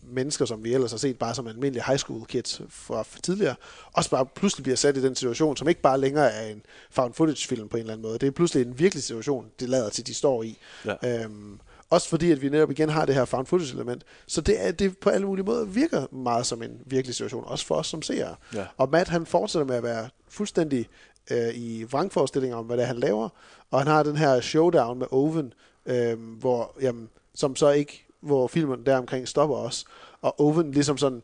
mennesker, 0.03 0.45
som 0.45 0.63
vi 0.63 0.73
ellers 0.73 0.91
har 0.91 0.97
set 0.97 1.19
bare 1.19 1.35
som 1.35 1.47
almindelige 1.47 1.83
high 1.87 1.99
school 1.99 2.25
kids 2.25 2.61
fra 2.69 3.05
tidligere, 3.23 3.55
også 3.93 4.09
bare 4.09 4.25
pludselig 4.25 4.63
bliver 4.63 4.75
sat 4.75 4.97
i 4.97 5.01
den 5.01 5.15
situation, 5.15 5.57
som 5.57 5.69
ikke 5.69 5.81
bare 5.81 5.99
længere 5.99 6.31
er 6.31 6.47
en 6.47 6.61
found 6.91 7.13
footage 7.13 7.47
film 7.47 7.69
på 7.69 7.77
en 7.77 7.81
eller 7.81 7.93
anden 7.93 8.07
måde. 8.07 8.19
Det 8.19 8.27
er 8.27 8.31
pludselig 8.31 8.67
en 8.67 8.79
virkelig 8.79 9.03
situation, 9.03 9.45
det 9.59 9.69
lader 9.69 9.89
til, 9.89 10.07
de 10.07 10.13
står 10.13 10.43
i. 10.43 10.57
Ja. 10.85 11.23
Øhm, 11.23 11.59
også 11.91 12.09
fordi, 12.09 12.31
at 12.31 12.41
vi 12.41 12.49
netop 12.49 12.71
igen 12.71 12.89
har 12.89 13.05
det 13.05 13.15
her 13.15 13.25
found 13.25 13.45
footage 13.45 13.73
element. 13.73 14.03
Så 14.27 14.41
det, 14.41 14.67
er, 14.67 14.71
det 14.71 14.97
på 14.97 15.09
alle 15.09 15.27
mulige 15.27 15.45
måder 15.45 15.65
virker 15.65 16.13
meget 16.13 16.45
som 16.45 16.63
en 16.63 16.81
virkelig 16.85 17.15
situation, 17.15 17.43
også 17.47 17.65
for 17.65 17.75
os 17.75 17.87
som 17.87 18.01
seere. 18.01 18.35
Ja. 18.55 18.65
Og 18.77 18.89
Matt, 18.89 19.09
han 19.09 19.25
fortsætter 19.25 19.65
med 19.65 19.75
at 19.75 19.83
være 19.83 20.09
fuldstændig 20.27 20.87
øh, 21.31 21.55
i 21.55 21.83
vrangforestillinger 21.83 22.57
om, 22.57 22.65
hvad 22.65 22.77
det 22.77 22.83
er, 22.83 22.87
han 22.87 22.99
laver. 22.99 23.29
Og 23.71 23.79
han 23.79 23.87
har 23.87 24.03
den 24.03 24.15
her 24.15 24.41
showdown 24.41 24.99
med 24.99 25.07
Owen, 25.11 25.53
øh, 25.85 26.19
hvor, 26.39 26.75
jamen, 26.81 27.09
som 27.35 27.55
så 27.55 27.69
ikke, 27.69 28.05
hvor 28.19 28.47
filmen 28.47 28.85
deromkring 28.85 29.27
stopper 29.27 29.55
også. 29.55 29.85
Og 30.21 30.41
Owen 30.41 30.71
ligesom 30.71 30.97
sådan, 30.97 31.21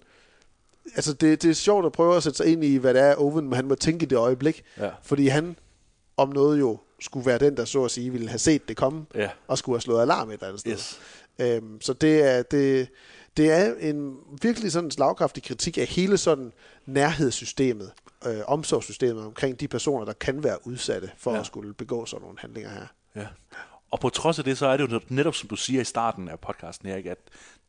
altså 0.95 1.13
det, 1.13 1.41
det 1.41 1.49
er 1.49 1.53
sjovt 1.53 1.85
at 1.85 1.91
prøve 1.91 2.15
at 2.15 2.23
sætte 2.23 2.37
sig 2.37 2.45
ind 2.45 2.63
i, 2.63 2.75
hvad 2.75 2.93
det 2.93 3.01
er, 3.01 3.15
Owen 3.17 3.53
han 3.53 3.67
må 3.67 3.75
tænke 3.75 4.03
i 4.03 4.07
det 4.07 4.17
øjeblik. 4.17 4.63
Ja. 4.77 4.89
Fordi 5.03 5.27
han 5.27 5.55
om 6.17 6.29
noget 6.29 6.59
jo 6.59 6.77
skulle 7.01 7.25
være 7.25 7.37
den, 7.37 7.57
der 7.57 7.65
så 7.65 7.83
at 7.85 7.91
sige 7.91 8.11
ville 8.11 8.29
have 8.29 8.39
set 8.39 8.67
det 8.67 8.77
komme, 8.77 9.05
Ja. 9.15 9.29
og 9.47 9.57
skulle 9.57 9.75
have 9.75 9.81
slået 9.81 10.01
alarm 10.01 10.29
et 10.29 10.33
eller 10.33 10.47
andet 10.47 10.59
sted. 10.59 10.71
Yes. 10.71 10.99
Øhm, 11.39 11.81
så 11.81 11.93
det 11.93 12.23
er, 12.23 12.41
det, 12.43 12.87
det 13.37 13.51
er 13.51 13.73
en 13.79 14.17
virkelig 14.41 14.71
sådan 14.71 14.91
slagkraftig 14.91 15.43
kritik 15.43 15.77
af 15.77 15.85
hele 15.85 16.17
sådan 16.17 16.51
nærhedssystemet, 16.85 17.91
øh, 18.25 18.39
omsorgssystemet 18.47 19.25
omkring 19.25 19.59
de 19.59 19.67
personer, 19.67 20.05
der 20.05 20.13
kan 20.13 20.43
være 20.43 20.67
udsatte 20.67 21.11
for 21.17 21.33
ja. 21.33 21.39
At 21.39 21.45
skulle 21.45 21.73
begå 21.73 22.05
sådan 22.05 22.21
nogle 22.21 22.39
handlinger 22.39 22.69
her. 22.69 22.85
Ja. 23.15 23.27
Og 23.91 23.99
på 23.99 24.09
trods 24.09 24.39
af 24.39 24.45
det, 24.45 24.57
så 24.57 24.67
er 24.67 24.77
det 24.77 24.91
jo 24.91 24.99
netop, 25.09 25.35
som 25.35 25.49
du 25.49 25.55
siger 25.55 25.81
i 25.81 25.83
starten 25.83 26.29
af 26.29 26.39
podcasten, 26.39 26.89
Erik, 26.89 27.05
at 27.05 27.17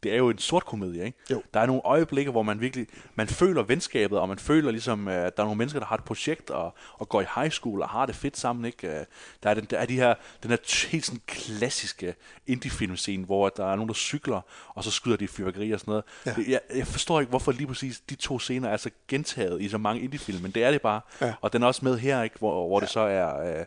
det 0.03 0.13
er 0.13 0.17
jo 0.17 0.31
en 0.31 0.39
sort 0.39 0.65
komedie, 0.65 1.05
ikke? 1.05 1.19
Jo. 1.31 1.43
Der 1.55 1.61
er 1.61 1.67
nogle 1.67 1.83
øjeblikke, 1.85 2.31
hvor 2.31 2.43
man 2.43 2.61
virkelig, 2.61 2.87
man 3.15 3.27
føler 3.29 3.63
venskabet, 3.63 4.19
og 4.19 4.29
man 4.29 4.39
føler 4.39 4.71
ligesom, 4.71 5.09
at 5.09 5.37
der 5.37 5.43
er 5.43 5.47
nogle 5.47 5.59
mennesker, 5.59 5.81
der 5.81 5.87
har 5.87 5.97
et 5.97 6.05
projekt, 6.05 6.51
og, 6.51 6.75
og 6.95 7.09
går 7.09 7.21
i 7.21 7.25
high 7.35 7.51
school, 7.51 7.83
og 7.83 7.89
har 7.89 8.07
det 8.07 8.15
fedt 8.15 8.37
sammen, 8.37 8.65
ikke? 8.65 8.89
Øh, 8.89 9.05
Der 9.43 9.51
er, 9.51 9.55
den, 9.55 9.65
der 9.65 9.79
er 9.79 9.87
de 9.87 9.95
her, 9.95 10.15
den 10.43 10.51
her 10.51 10.89
helt 10.89 11.07
sådan 11.07 11.21
klassiske 11.27 12.15
indie-film-scene, 12.47 13.25
hvor 13.25 13.49
der 13.49 13.67
er 13.73 13.77
nogen, 13.77 13.89
der 13.89 13.95
cykler, 13.95 14.41
og 14.69 14.85
så 14.85 14.91
skyder 14.91 15.17
de 15.17 15.29
fyrværkeri 15.29 15.71
og 15.73 15.81
sådan 15.81 15.91
noget. 15.91 16.05
Ja. 16.27 16.35
Jeg, 16.49 16.61
jeg 16.77 16.87
forstår 16.87 17.21
ikke, 17.21 17.31
hvorfor 17.31 17.53
lige 17.53 17.67
præcis 17.67 18.01
de 18.11 18.15
to 18.15 18.39
scener 18.39 18.69
er 18.69 18.77
så 18.77 18.91
gentaget 19.09 19.63
i 19.63 19.69
så 19.69 19.79
mange 19.79 20.03
indie-film, 20.03 20.43
men 20.43 20.51
det 20.51 20.65
er 20.65 20.71
det 20.71 20.83
bare. 20.83 21.01
Ja. 21.21 21.35
Og 21.41 21.53
den 21.53 21.63
er 21.63 21.67
også 21.67 21.85
med 21.85 21.99
her, 21.99 22.23
ikke? 22.23 22.39
Hvor, 22.39 22.67
hvor 22.69 22.81
det 22.81 22.89
så 22.89 23.01
er... 23.01 23.59
Øh, 23.59 23.65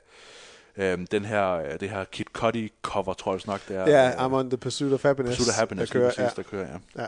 Øhm, 0.78 1.08
den 1.08 1.26
her, 1.26 1.52
øh, 1.52 1.80
det 1.80 1.90
her 1.90 2.04
Kid 2.04 2.26
Cudi 2.34 2.72
cover, 2.82 3.14
tror 3.14 3.34
jeg 3.34 3.42
nok, 3.48 3.62
det 3.68 3.78
er. 3.78 3.90
Ja, 3.90 4.08
øh, 4.08 4.26
I'm 4.26 4.34
on 4.34 4.50
the 4.50 4.58
pursuit 4.58 4.94
of 4.94 5.04
happiness. 5.04 5.38
Pursuit 5.38 5.50
of 5.50 5.60
Happiness, 5.60 5.92
der 5.92 6.00
kører, 6.00 6.12
præcis, 6.16 6.36
der 6.36 6.44
kører, 6.44 6.68
ja. 6.68 7.02
ja. 7.02 7.08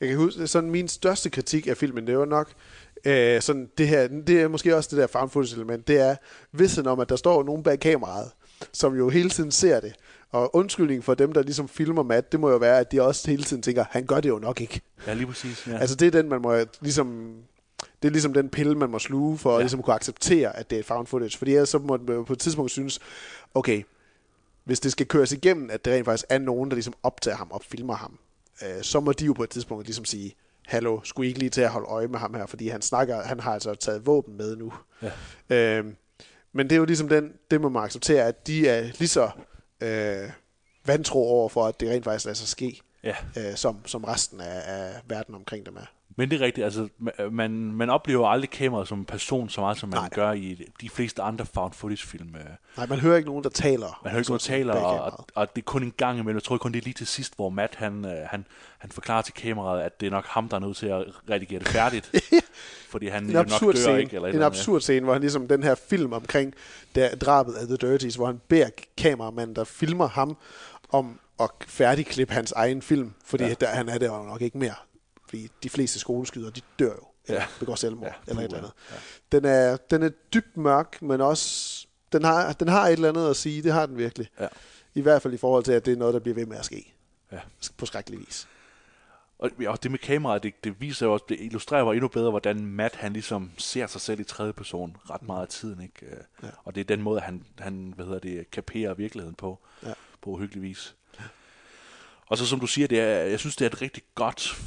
Jeg 0.00 0.08
kan 0.08 0.16
huske, 0.16 0.46
sådan 0.46 0.70
min 0.70 0.88
største 0.88 1.30
kritik 1.30 1.66
af 1.66 1.76
filmen, 1.76 2.06
det 2.06 2.18
var 2.18 2.24
nok, 2.24 2.48
øh, 3.04 3.42
sådan 3.42 3.70
det 3.78 3.88
her, 3.88 4.08
det 4.08 4.42
er 4.42 4.48
måske 4.48 4.76
også 4.76 4.88
det 4.92 4.98
der 4.98 5.06
found 5.06 5.30
footage 5.30 5.56
element, 5.56 5.88
det 5.88 6.00
er 6.00 6.16
vidsen 6.52 6.86
om, 6.86 7.00
at 7.00 7.08
der 7.08 7.16
står 7.16 7.42
nogen 7.42 7.62
bag 7.62 7.80
kameraet, 7.80 8.30
som 8.72 8.96
jo 8.96 9.08
hele 9.08 9.30
tiden 9.30 9.50
ser 9.50 9.80
det. 9.80 9.94
Og 10.32 10.56
undskyldningen 10.56 11.02
for 11.02 11.14
dem, 11.14 11.32
der 11.32 11.42
ligesom 11.42 11.68
filmer 11.68 12.02
Matt, 12.02 12.32
det 12.32 12.40
må 12.40 12.50
jo 12.50 12.56
være, 12.56 12.78
at 12.78 12.92
de 12.92 13.02
også 13.02 13.30
hele 13.30 13.42
tiden 13.42 13.62
tænker, 13.62 13.84
han 13.90 14.06
gør 14.06 14.20
det 14.20 14.28
jo 14.28 14.38
nok 14.38 14.60
ikke. 14.60 14.80
Ja, 15.06 15.14
lige 15.14 15.26
præcis. 15.26 15.66
Ja. 15.66 15.78
Altså 15.78 15.96
det 15.96 16.06
er 16.06 16.10
den, 16.10 16.28
man 16.28 16.42
må 16.42 16.56
ligesom... 16.80 17.34
Det 18.04 18.10
er 18.10 18.12
ligesom 18.12 18.34
den 18.34 18.48
pille, 18.48 18.74
man 18.74 18.90
må 18.90 18.98
sluge 18.98 19.38
for 19.38 19.50
ja. 19.50 19.56
at 19.56 19.62
ligesom 19.62 19.82
kunne 19.82 19.94
acceptere, 19.94 20.56
at 20.56 20.70
det 20.70 20.78
er 20.78 20.82
found 20.82 21.06
footage. 21.06 21.38
Fordi 21.38 21.52
ellers 21.52 21.68
så 21.68 21.78
må 21.78 21.96
man 21.96 22.24
på 22.24 22.32
et 22.32 22.38
tidspunkt 22.38 22.70
synes, 22.70 23.00
okay, 23.54 23.82
hvis 24.64 24.80
det 24.80 24.92
skal 24.92 25.06
køres 25.06 25.32
igennem, 25.32 25.70
at 25.70 25.84
det 25.84 25.92
rent 25.92 26.04
faktisk 26.04 26.26
er 26.28 26.38
nogen, 26.38 26.70
der 26.70 26.74
ligesom 26.74 26.94
optager 27.02 27.36
ham 27.36 27.50
og 27.50 27.62
filmer 27.64 27.94
ham, 27.94 28.18
øh, 28.62 28.82
så 28.82 29.00
må 29.00 29.12
de 29.12 29.24
jo 29.24 29.32
på 29.32 29.42
et 29.42 29.50
tidspunkt 29.50 29.86
ligesom 29.86 30.04
sige, 30.04 30.34
hallo, 30.66 31.00
skulle 31.04 31.26
I 31.26 31.28
ikke 31.28 31.38
lige 31.38 31.50
til 31.50 31.60
at 31.60 31.70
holde 31.70 31.86
øje 31.86 32.08
med 32.08 32.18
ham 32.18 32.34
her, 32.34 32.46
fordi 32.46 32.68
han 32.68 32.82
snakker, 32.82 33.22
han 33.22 33.40
har 33.40 33.54
altså 33.54 33.74
taget 33.74 34.06
våben 34.06 34.36
med 34.36 34.56
nu. 34.56 34.72
Ja. 35.50 35.78
Øh, 35.78 35.84
men 36.52 36.70
det 36.70 36.76
er 36.76 36.78
jo 36.78 36.84
ligesom 36.84 37.08
den, 37.08 37.32
det 37.50 37.60
må 37.60 37.68
man 37.68 37.82
acceptere, 37.82 38.24
at 38.24 38.46
de 38.46 38.68
er 38.68 38.82
lige 38.82 39.08
så 39.08 39.30
øh, 39.80 40.30
vantro 40.86 41.28
over 41.28 41.48
for, 41.48 41.66
at 41.66 41.80
det 41.80 41.90
rent 41.90 42.04
faktisk 42.04 42.24
lader 42.24 42.36
sig 42.36 42.48
ske, 42.48 42.80
ja. 43.02 43.16
øh, 43.36 43.56
som, 43.56 43.86
som 43.86 44.04
resten 44.04 44.40
af, 44.40 44.62
af 44.66 45.00
verden 45.06 45.34
omkring 45.34 45.66
dem 45.66 45.76
er. 45.76 45.86
Men 46.16 46.30
det 46.30 46.40
er 46.40 46.44
rigtigt, 46.44 46.64
altså 46.64 46.88
ma- 47.00 47.28
man, 47.30 47.50
man 47.50 47.90
oplever 47.90 48.28
aldrig 48.28 48.50
kameraet 48.50 48.88
som 48.88 48.98
en 48.98 49.04
person 49.04 49.48
så 49.48 49.60
meget, 49.60 49.78
som 49.78 49.88
man 49.88 49.98
Nej. 49.98 50.08
Gør 50.12 50.32
i 50.32 50.64
de 50.80 50.90
fleste 50.90 51.22
andre 51.22 51.46
found 51.46 51.72
footage-film. 51.72 52.34
øh. 52.36 52.44
Nej, 52.76 52.86
man 52.86 52.98
hører 52.98 53.16
ikke 53.16 53.28
nogen, 53.28 53.44
der 53.44 53.50
taler. 53.50 54.00
Man 54.04 54.10
hører 54.10 54.20
ikke 54.20 54.30
nogen 54.30 54.40
sådan 54.40 54.58
taler, 54.58 54.74
og, 54.74 55.26
og, 55.34 55.56
det 55.56 55.62
er 55.62 55.64
kun 55.64 55.82
en 55.82 55.92
gang 55.96 56.18
imellem. 56.18 56.36
Jeg 56.36 56.42
tror 56.42 56.56
kun, 56.58 56.72
det 56.72 56.80
er 56.80 56.84
lige 56.84 56.94
til 56.94 57.06
sidst, 57.06 57.36
hvor 57.36 57.50
Matt 57.50 57.74
han, 57.74 58.04
øh, 58.04 58.12
han, 58.30 58.46
han 58.78 58.90
forklarer 58.90 59.22
til 59.22 59.34
kameraet, 59.34 59.82
at 59.82 60.00
det 60.00 60.06
er 60.06 60.10
nok 60.10 60.26
ham, 60.26 60.48
der 60.48 60.56
er 60.56 60.60
nødt 60.60 60.76
til 60.76 60.86
at 60.86 61.04
redigere 61.30 61.58
det 61.58 61.68
færdigt. 61.68 62.12
fordi 62.92 63.08
han 63.08 63.24
en 63.24 63.30
nok 63.30 63.46
absurd 63.46 63.74
dør, 63.74 63.80
scene, 63.80 64.00
ikke? 64.00 64.16
Eller 64.16 64.28
en 64.28 64.42
absurd 64.42 64.80
scene, 64.80 65.04
hvor 65.04 65.12
han 65.12 65.20
ligesom 65.20 65.48
den 65.48 65.62
her 65.62 65.74
film 65.74 66.12
omkring 66.12 66.54
der, 66.94 67.14
drabet 67.14 67.52
af 67.54 67.66
The 67.66 67.76
Dirties, 67.76 68.14
hvor 68.14 68.26
han 68.26 68.40
beder 68.48 68.68
kameramanden, 68.98 69.56
der 69.56 69.64
filmer 69.64 70.08
ham, 70.08 70.36
om 70.92 71.18
at 71.40 71.50
færdigklippe 71.66 72.34
hans 72.34 72.52
egen 72.52 72.82
film, 72.82 73.12
fordi 73.24 73.44
ja. 73.44 73.54
Der, 73.54 73.66
han 73.66 73.88
er 73.88 73.98
der 73.98 74.26
nok 74.26 74.42
ikke 74.42 74.58
mere. 74.58 74.74
Fordi 75.34 75.48
de 75.62 75.68
fleste 75.70 75.98
skoleskyder, 75.98 76.50
de 76.50 76.60
dør 76.78 76.86
jo, 76.92 77.06
eller 77.26 77.40
Ja. 77.40 77.46
begår 77.60 77.74
selvmord, 77.74 78.06
Ja, 78.26 78.30
eller 78.30 78.40
et 78.42 78.44
eller 78.44 78.58
andet. 78.58 78.72
Den 79.32 79.44
er, 79.44 79.76
den 79.76 80.02
er 80.02 80.08
dybt 80.34 80.56
mørk, 80.56 81.02
men 81.02 81.20
også, 81.20 81.86
den 82.12 82.24
har, 82.24 82.52
den 82.52 82.68
har 82.68 82.86
et 82.86 82.92
eller 82.92 83.08
andet 83.08 83.30
at 83.30 83.36
sige, 83.36 83.62
det 83.62 83.72
har 83.72 83.86
den 83.86 83.98
virkelig. 83.98 84.28
Ja. 84.40 84.48
I 84.94 85.00
hvert 85.00 85.22
fald 85.22 85.34
i 85.34 85.36
forhold 85.36 85.64
til, 85.64 85.72
at 85.72 85.86
det 85.86 85.92
er 85.92 85.96
noget, 85.96 86.14
der 86.14 86.20
bliver 86.20 86.34
ved 86.34 86.46
med 86.46 86.56
at 86.56 86.64
ske. 86.64 86.94
Ja. 87.32 87.40
På 87.76 87.86
skrækkelig 87.86 88.20
vis. 88.20 88.48
Og, 89.38 89.50
ja, 89.60 89.70
og 89.70 89.82
det 89.82 89.90
med 89.90 89.98
kameraet, 89.98 90.42
det, 90.42 90.64
det 90.64 90.80
viser 90.80 91.06
jo 91.06 91.12
også, 91.12 91.24
det 91.28 91.36
illustrerer 91.40 91.80
jo 91.84 91.92
endnu 91.92 92.08
bedre, 92.08 92.30
hvordan 92.30 92.66
Matt 92.66 92.94
han 92.96 93.12
ligesom 93.12 93.50
ser 93.58 93.86
sig 93.86 94.00
selv 94.00 94.20
i 94.20 94.24
tredje 94.24 94.52
person 94.52 94.96
ret 95.10 95.22
meget 95.22 95.42
af 95.42 95.48
tiden, 95.48 95.82
ikke? 95.82 96.06
Øh, 96.06 96.16
Ja. 96.42 96.48
Og 96.64 96.74
det 96.74 96.80
er 96.80 96.84
den 96.84 97.02
måde, 97.02 97.20
han, 97.20 97.44
han 97.58 97.92
hvad 97.96 98.04
hedder 98.04 98.18
det, 98.20 98.50
kaperer 98.50 98.94
virkeligheden 98.94 99.34
på, 99.34 99.58
Ja. 99.82 99.92
på 100.22 100.30
uhyggelig 100.30 100.62
vis. 100.62 100.94
Og 102.26 102.38
så 102.38 102.46
som 102.46 102.60
du 102.60 102.66
siger, 102.66 102.88
det 102.88 103.00
er, 103.00 103.06
jeg 103.06 103.40
synes, 103.40 103.56
det 103.56 103.64
er 103.64 103.70
et 103.70 103.82
rigtig 103.82 104.02
godt, 104.14 104.62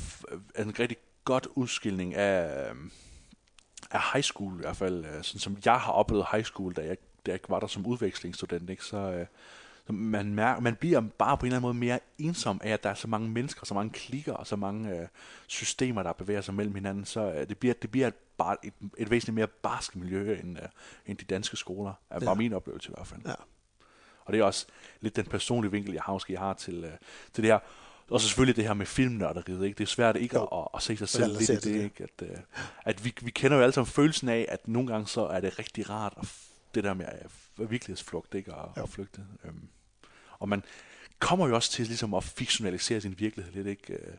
en 0.60 0.80
rigtig 0.80 0.98
godt 1.26 1.48
udskilning 1.56 2.16
af, 2.16 2.70
øhm, 2.70 2.92
af 3.92 4.00
high 4.14 4.24
school 4.24 4.54
i 4.54 4.62
hvert 4.62 4.78
fald, 4.78 5.06
øh, 5.06 5.24
sådan 5.24 5.40
som 5.40 5.58
jeg 5.66 5.80
har 5.80 5.92
oplevet 5.92 6.26
high 6.32 6.44
school, 6.46 6.74
da 6.74 6.82
jeg, 6.82 6.98
da 7.26 7.32
jeg 7.32 7.40
var 7.50 7.60
der 7.60 7.68
som 7.68 7.86
udvekslingsstudent, 7.86 8.70
ikke? 8.70 8.84
Så, 8.84 8.98
øh, 8.98 9.26
så 9.88 9.94
man, 9.94 10.34
mærker, 10.36 10.62
man 10.62 10.76
bliver 10.76 11.02
bare 11.02 11.38
på 11.38 11.46
en 11.46 11.48
eller 11.48 11.58
anden 11.58 11.68
måde 11.68 11.74
mere 11.74 12.00
ensom 12.18 12.62
af, 12.64 12.70
at 12.72 12.84
der 12.84 12.90
er 12.90 12.94
så 12.94 13.08
mange 13.08 13.30
mennesker, 13.30 13.66
så 13.66 13.74
mange 13.74 13.92
klikker 13.94 14.34
og 14.34 14.48
så 14.48 14.56
mange 14.56 15.00
øh, 15.00 15.08
systemer, 15.48 16.04
der 16.04 16.14
bevæger 16.14 16.42
sig 16.42 16.54
mellem 16.54 16.76
hinanden. 16.76 17.06
Så 17.06 17.32
øh, 17.32 17.50
det 17.50 17.58
bliver, 17.58 17.74
det 17.74 17.92
bliver 17.92 18.12
bare 18.38 18.56
et, 18.66 18.74
et 18.98 19.10
væsentligt 19.12 19.36
mere 19.36 19.48
barsk 19.48 19.96
miljø 19.96 20.40
end, 20.40 20.58
øh, 20.58 20.66
end 21.06 21.18
de 21.18 21.26
danske 21.26 21.58
skoler. 21.58 21.94
Er 22.10 22.20
bare 22.20 22.30
Ja. 22.30 22.36
min 22.36 22.54
oplevelse 22.54 22.90
i 22.90 22.94
hvert 22.96 23.08
fald. 23.08 23.22
Ja. 23.26 23.34
Og 24.28 24.34
det 24.34 24.40
er 24.40 24.44
også 24.44 24.66
lidt 25.02 25.16
den 25.16 25.26
personlige 25.26 25.72
vinkel, 25.72 25.94
jeg 25.94 26.02
har 26.02 26.14
måske 26.14 26.38
har 26.38 26.54
til, 26.54 26.84
øh, 26.84 26.92
til 27.34 27.44
det 27.44 27.52
her. 27.52 27.60
Og 28.10 28.22
så 28.22 28.28
selvfølgelig 28.28 28.56
det 28.56 28.64
her 28.64 28.74
med 28.74 28.86
filmnørderiet, 28.86 29.66
ikke? 29.66 29.78
Det 29.78 29.84
er 29.84 29.88
svært 29.88 30.16
ikke 30.16 30.38
Jo. 30.38 30.44
at, 30.46 30.68
at, 30.74 30.82
se 30.82 30.98
sig 30.98 31.10
selv 31.10 31.38
lidt 31.38 31.50
i 31.50 31.56
det, 31.56 31.64
det. 31.64 31.84
ikke? 31.84 32.04
At, 32.04 32.30
øh, 32.30 32.38
at 32.86 33.06
vi, 33.06 33.14
vi 33.22 33.32
kender 33.32 33.58
jo 33.58 33.64
alle 33.64 33.74
sammen 33.74 33.92
følelsen 33.92 34.30
af, 34.30 34.46
at 34.50 34.68
nogle 34.68 34.88
gange 34.88 35.08
så 35.08 35.22
er 35.22 35.40
det 35.40 35.60
rigtig 35.60 35.90
rart, 35.90 36.14
at 36.18 36.28
det 36.76 36.84
der 36.84 36.94
med 36.94 37.06
øh, 37.60 37.72
virkelighedsflugt, 37.72 38.36
ikke? 38.36 38.54
Og, 38.54 38.74
Jo. 38.78 38.82
og 38.82 38.90
flygte. 38.90 39.22
Øhm. 39.46 39.68
Og 40.40 40.50
man 40.50 40.64
kommer 41.20 41.48
jo 41.48 41.56
også 41.56 41.72
til 41.72 41.86
ligesom 41.86 42.14
at 42.14 42.24
fiktionalisere 42.24 43.02
sin 43.02 43.16
virkelighed 43.20 43.54
lidt, 43.54 43.68
ikke? 43.68 43.94
Øh, 43.94 44.14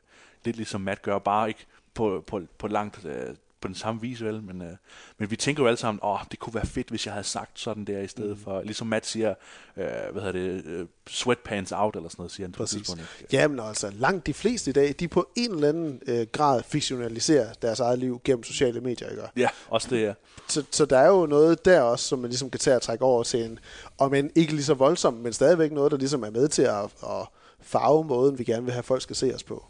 lidt 0.45 0.57
ligesom 0.57 0.81
Matt 0.81 1.03
gør, 1.03 1.19
bare 1.19 1.49
ikke 1.49 1.67
på, 1.95 2.25
på, 2.27 2.43
på 2.59 2.69
langt 2.69 3.05
øh, 3.05 3.37
på 3.61 3.69
den 3.69 3.75
samme 3.75 4.01
vis, 4.01 4.23
vel? 4.23 4.43
Men, 4.43 4.63
øh, 4.63 4.77
men 5.19 5.31
vi 5.31 5.37
tænker 5.37 5.63
jo 5.63 5.67
alle 5.67 5.77
sammen, 5.77 6.01
åh, 6.03 6.21
det 6.31 6.39
kunne 6.39 6.55
være 6.55 6.67
fedt, 6.67 6.89
hvis 6.89 7.07
jeg 7.07 7.15
havde 7.15 7.27
sagt 7.27 7.61
sådan 7.61 7.85
der 7.85 8.01
i 8.01 8.07
stedet 8.07 8.37
mm. 8.37 8.43
for, 8.43 8.63
ligesom 8.63 8.87
Matt 8.87 9.07
siger, 9.07 9.35
øh, 9.77 9.85
hvad 10.13 10.23
hedder 10.23 10.33
det, 10.33 10.65
øh, 10.65 10.87
sweatpants 11.07 11.73
out, 11.73 11.97
eller 11.97 12.09
sådan 12.09 12.21
noget, 12.21 12.33
siger 12.33 12.47
han 12.47 12.53
på 12.53 12.63
et 12.63 12.69
tidspunkt. 12.69 13.03
ikke? 13.21 13.37
Jamen 13.37 13.61
altså, 13.61 13.91
langt 13.91 14.27
de 14.27 14.35
fleste 14.35 14.71
i 14.71 14.73
dag, 14.73 14.95
de 15.01 15.09
på 15.09 15.29
en 15.37 15.51
eller 15.51 15.69
anden 15.69 16.03
øh, 16.07 16.27
grad 16.33 16.63
fiktionaliserer 16.63 17.53
deres 17.53 17.81
eget 17.81 17.99
liv 17.99 18.21
gennem 18.25 18.43
sociale 18.43 18.81
medier, 18.81 19.11
ikke? 19.11 19.23
Ja, 19.37 19.49
også 19.69 19.89
det, 19.91 20.03
ja. 20.03 20.13
Så, 20.49 20.65
så 20.71 20.85
der 20.85 20.99
er 20.99 21.09
jo 21.09 21.27
noget 21.27 21.65
der 21.65 21.81
også, 21.81 22.09
som 22.09 22.19
man 22.19 22.31
ligesom 22.31 22.51
kan 22.51 22.61
tage 22.61 22.77
og 22.77 22.83
trække 22.83 23.05
over 23.05 23.23
til 23.23 23.45
en, 23.45 23.59
om 23.99 24.15
end 24.15 24.31
ikke 24.35 24.53
lige 24.53 24.65
så 24.65 24.75
voldsomt, 24.75 25.21
men 25.21 25.33
stadigvæk 25.33 25.73
noget, 25.73 25.93
der 25.93 25.99
ligesom 25.99 26.23
er 26.23 26.31
med 26.31 26.49
til 26.49 26.63
at, 26.63 26.85
at 26.85 27.29
farve 27.61 28.05
måden, 28.05 28.39
vi 28.39 28.45
gerne 28.45 28.65
vil 28.65 28.73
have, 28.73 28.83
folk 28.83 29.03
skal 29.03 29.17
se 29.17 29.35
os 29.35 29.43
på. 29.43 29.67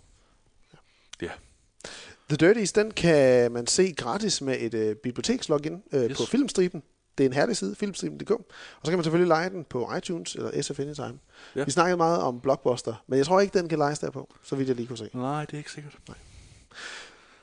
Ja. 1.23 1.29
The 2.29 2.37
Dirties, 2.37 2.73
den 2.73 2.91
kan 2.91 3.53
man 3.53 3.67
se 3.67 3.95
gratis 3.97 4.41
med 4.43 4.57
et 4.61 4.75
øh, 4.75 4.97
bibliotekslogin 4.97 5.83
øh, 5.93 6.05
yes. 6.05 6.17
På 6.17 6.23
Filmstriben. 6.25 6.83
Det 7.19 7.25
er 7.25 7.29
en 7.29 7.33
herlig 7.33 7.57
side, 7.57 7.75
filmstriben.dk. 7.75 8.31
Og 8.31 8.45
så 8.85 8.91
kan 8.91 8.99
man 8.99 9.05
selvfølgelig 9.05 9.29
lege 9.29 9.51
den 9.51 9.65
på 9.65 9.91
iTunes 9.99 10.35
eller 10.35 10.63
SF 10.63 10.81
Anytime. 10.81 11.19
Ja. 11.57 11.65
Vi 11.65 11.71
snakkede 11.71 11.97
meget 11.97 12.23
om 12.23 12.41
Blockbuster, 12.41 13.05
men 13.07 13.19
jeg 13.19 13.27
tror 13.27 13.41
ikke, 13.41 13.59
den 13.59 13.69
kan 13.69 13.79
lejes 13.79 13.99
der 13.99 14.11
på, 14.11 14.35
så 14.43 14.57
vidt 14.57 14.69
jeg 14.69 14.77
lige 14.77 14.87
kunne 14.87 14.99
se. 14.99 15.11
Nej, 15.15 15.45
det 15.45 15.55
er 15.55 15.59
ikke 15.59 15.73
sikkert. 15.73 15.97
Nej. 16.09 16.17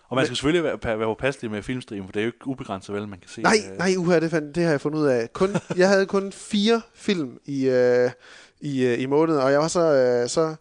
Og 0.07 0.15
man 0.15 0.25
skal 0.25 0.35
selvfølgelig 0.35 0.63
være, 0.63 0.99
være 0.99 1.07
påpasselig 1.07 1.51
med 1.51 1.63
filmstream, 1.63 2.05
for 2.05 2.11
det 2.11 2.19
er 2.19 2.23
jo 2.23 2.27
ikke 2.27 2.47
ubegrænset, 2.47 2.95
vel, 2.95 3.07
man 3.07 3.19
kan 3.19 3.29
se. 3.29 3.41
Nej, 3.41 3.55
øh, 3.71 3.77
nej, 3.77 3.95
uha, 3.97 4.19
det, 4.19 4.31
fandt, 4.31 4.55
det 4.55 4.63
har 4.63 4.71
jeg 4.71 4.81
fundet 4.81 4.99
ud 4.99 5.05
af. 5.05 5.33
Kun, 5.33 5.55
jeg 5.77 5.89
havde 5.89 6.05
kun 6.05 6.31
fire 6.31 6.81
film 6.93 7.39
i, 7.45 7.67
øh, 7.67 8.11
i, 8.61 8.85
øh, 8.85 8.99
i 8.99 9.05
måneden, 9.05 9.41
og 9.41 9.51
jeg 9.51 9.59
var 9.59 9.67
så, 9.67 9.93
øh, 9.93 10.29
så, 10.29 10.55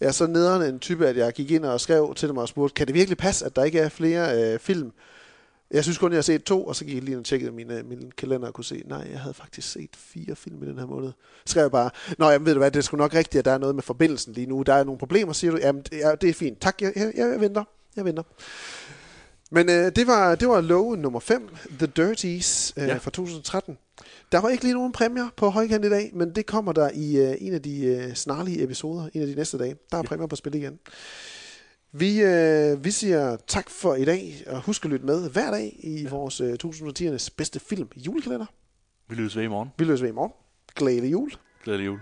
jeg 0.00 0.06
er 0.06 0.12
så 0.12 0.26
nederen 0.26 0.74
en 0.74 0.78
type, 0.78 1.08
at 1.08 1.16
jeg 1.16 1.32
gik 1.32 1.50
ind 1.50 1.64
og 1.64 1.80
skrev 1.80 2.14
til 2.16 2.28
dem 2.28 2.36
og 2.36 2.48
spurgte, 2.48 2.74
kan 2.74 2.86
det 2.86 2.94
virkelig 2.94 3.18
passe, 3.18 3.46
at 3.46 3.56
der 3.56 3.64
ikke 3.64 3.78
er 3.78 3.88
flere 3.88 4.52
øh, 4.52 4.58
film? 4.58 4.92
Jeg 5.70 5.82
synes 5.82 5.98
kun, 5.98 6.12
jeg 6.12 6.16
har 6.16 6.22
set 6.22 6.44
to, 6.44 6.66
og 6.66 6.76
så 6.76 6.84
gik 6.84 6.94
jeg 6.94 7.02
lige 7.02 7.12
ind 7.12 7.20
og 7.20 7.24
tjekkede 7.24 7.52
min, 7.52 7.70
øh, 7.70 7.88
min 7.88 8.12
kalender 8.16 8.48
og 8.48 8.54
kunne 8.54 8.64
se, 8.64 8.82
nej, 8.86 9.08
jeg 9.10 9.20
havde 9.20 9.34
faktisk 9.34 9.72
set 9.72 9.90
fire 9.96 10.36
film 10.36 10.62
i 10.62 10.66
den 10.66 10.78
her 10.78 10.86
måned. 10.86 11.12
Så 11.44 11.50
skrev 11.50 11.62
jeg 11.62 11.70
bare, 11.70 11.90
nå, 12.18 12.30
jamen 12.30 12.46
ved 12.46 12.52
du 12.52 12.58
hvad, 12.58 12.70
det 12.70 12.78
er 12.78 12.82
sgu 12.82 12.96
nok 12.96 13.14
rigtigt, 13.14 13.38
at 13.38 13.44
der 13.44 13.52
er 13.52 13.58
noget 13.58 13.74
med 13.74 13.82
forbindelsen 13.82 14.32
lige 14.32 14.46
nu. 14.46 14.62
Der 14.62 14.74
er 14.74 14.84
nogle 14.84 14.98
problemer, 14.98 15.32
siger 15.32 15.50
du. 15.50 15.58
Jamen, 15.62 15.82
det 15.82 16.04
er, 16.04 16.14
det 16.14 16.30
er 16.30 16.34
fint. 16.34 16.60
Tak, 16.60 16.82
jeg, 16.82 16.92
jeg, 16.96 17.12
jeg 17.16 17.40
venter. 17.40 17.64
Jeg 17.96 18.04
venter. 18.04 18.22
Men 19.50 19.70
øh, 19.70 19.92
det 19.96 20.06
var 20.06 20.34
det 20.34 20.48
var 20.48 20.60
love 20.60 20.96
nummer 20.96 21.20
5, 21.20 21.48
The 21.78 21.86
Dirties 21.86 22.74
øh. 22.76 22.88
Ja. 22.88 22.96
fra 22.96 23.10
2013. 23.10 23.78
Der 24.32 24.40
var 24.40 24.48
ikke 24.48 24.64
lige 24.64 24.74
nogen 24.74 24.92
præmier 24.92 25.28
på 25.36 25.50
højkant 25.50 25.84
i 25.84 25.90
dag, 25.90 26.10
men 26.14 26.34
det 26.34 26.46
kommer 26.46 26.72
der 26.72 26.90
i 26.94 27.16
øh, 27.16 27.36
en 27.40 27.54
af 27.54 27.62
de 27.62 27.84
øh, 27.84 28.14
snarlige 28.14 28.62
episoder, 28.62 29.08
en 29.14 29.20
af 29.20 29.26
de 29.26 29.34
næste 29.34 29.58
dage. 29.58 29.76
Der 29.92 29.98
er 29.98 30.02
præmier 30.02 30.26
på 30.26 30.36
spil 30.36 30.54
igen. 30.54 30.78
Vi, 31.92 32.22
øh, 32.22 32.84
vi 32.84 32.90
siger 32.90 33.36
tak 33.46 33.70
for 33.70 33.94
i 33.94 34.04
dag, 34.04 34.44
og 34.46 34.60
husk 34.60 34.84
at 34.84 34.90
lytte 34.90 35.06
med 35.06 35.30
hver 35.30 35.50
dag 35.50 35.76
i 35.78 36.02
ja. 36.02 36.08
vores 36.08 36.40
øh, 36.40 36.56
2010'ernes 36.64 37.28
bedste 37.36 37.60
film 37.60 37.88
julekalender. 37.96 38.46
Vi 39.08 39.14
lyttes 39.14 39.36
ved 39.36 39.44
i 39.44 39.48
morgen. 39.48 39.68
Vi 39.78 39.84
løser 39.84 40.04
ved 40.04 40.10
i 40.10 40.14
morgen. 40.14 40.32
Glædelig 40.76 41.12
jul. 41.12 41.30
Glædelig 41.64 41.86
jul. 41.86 42.00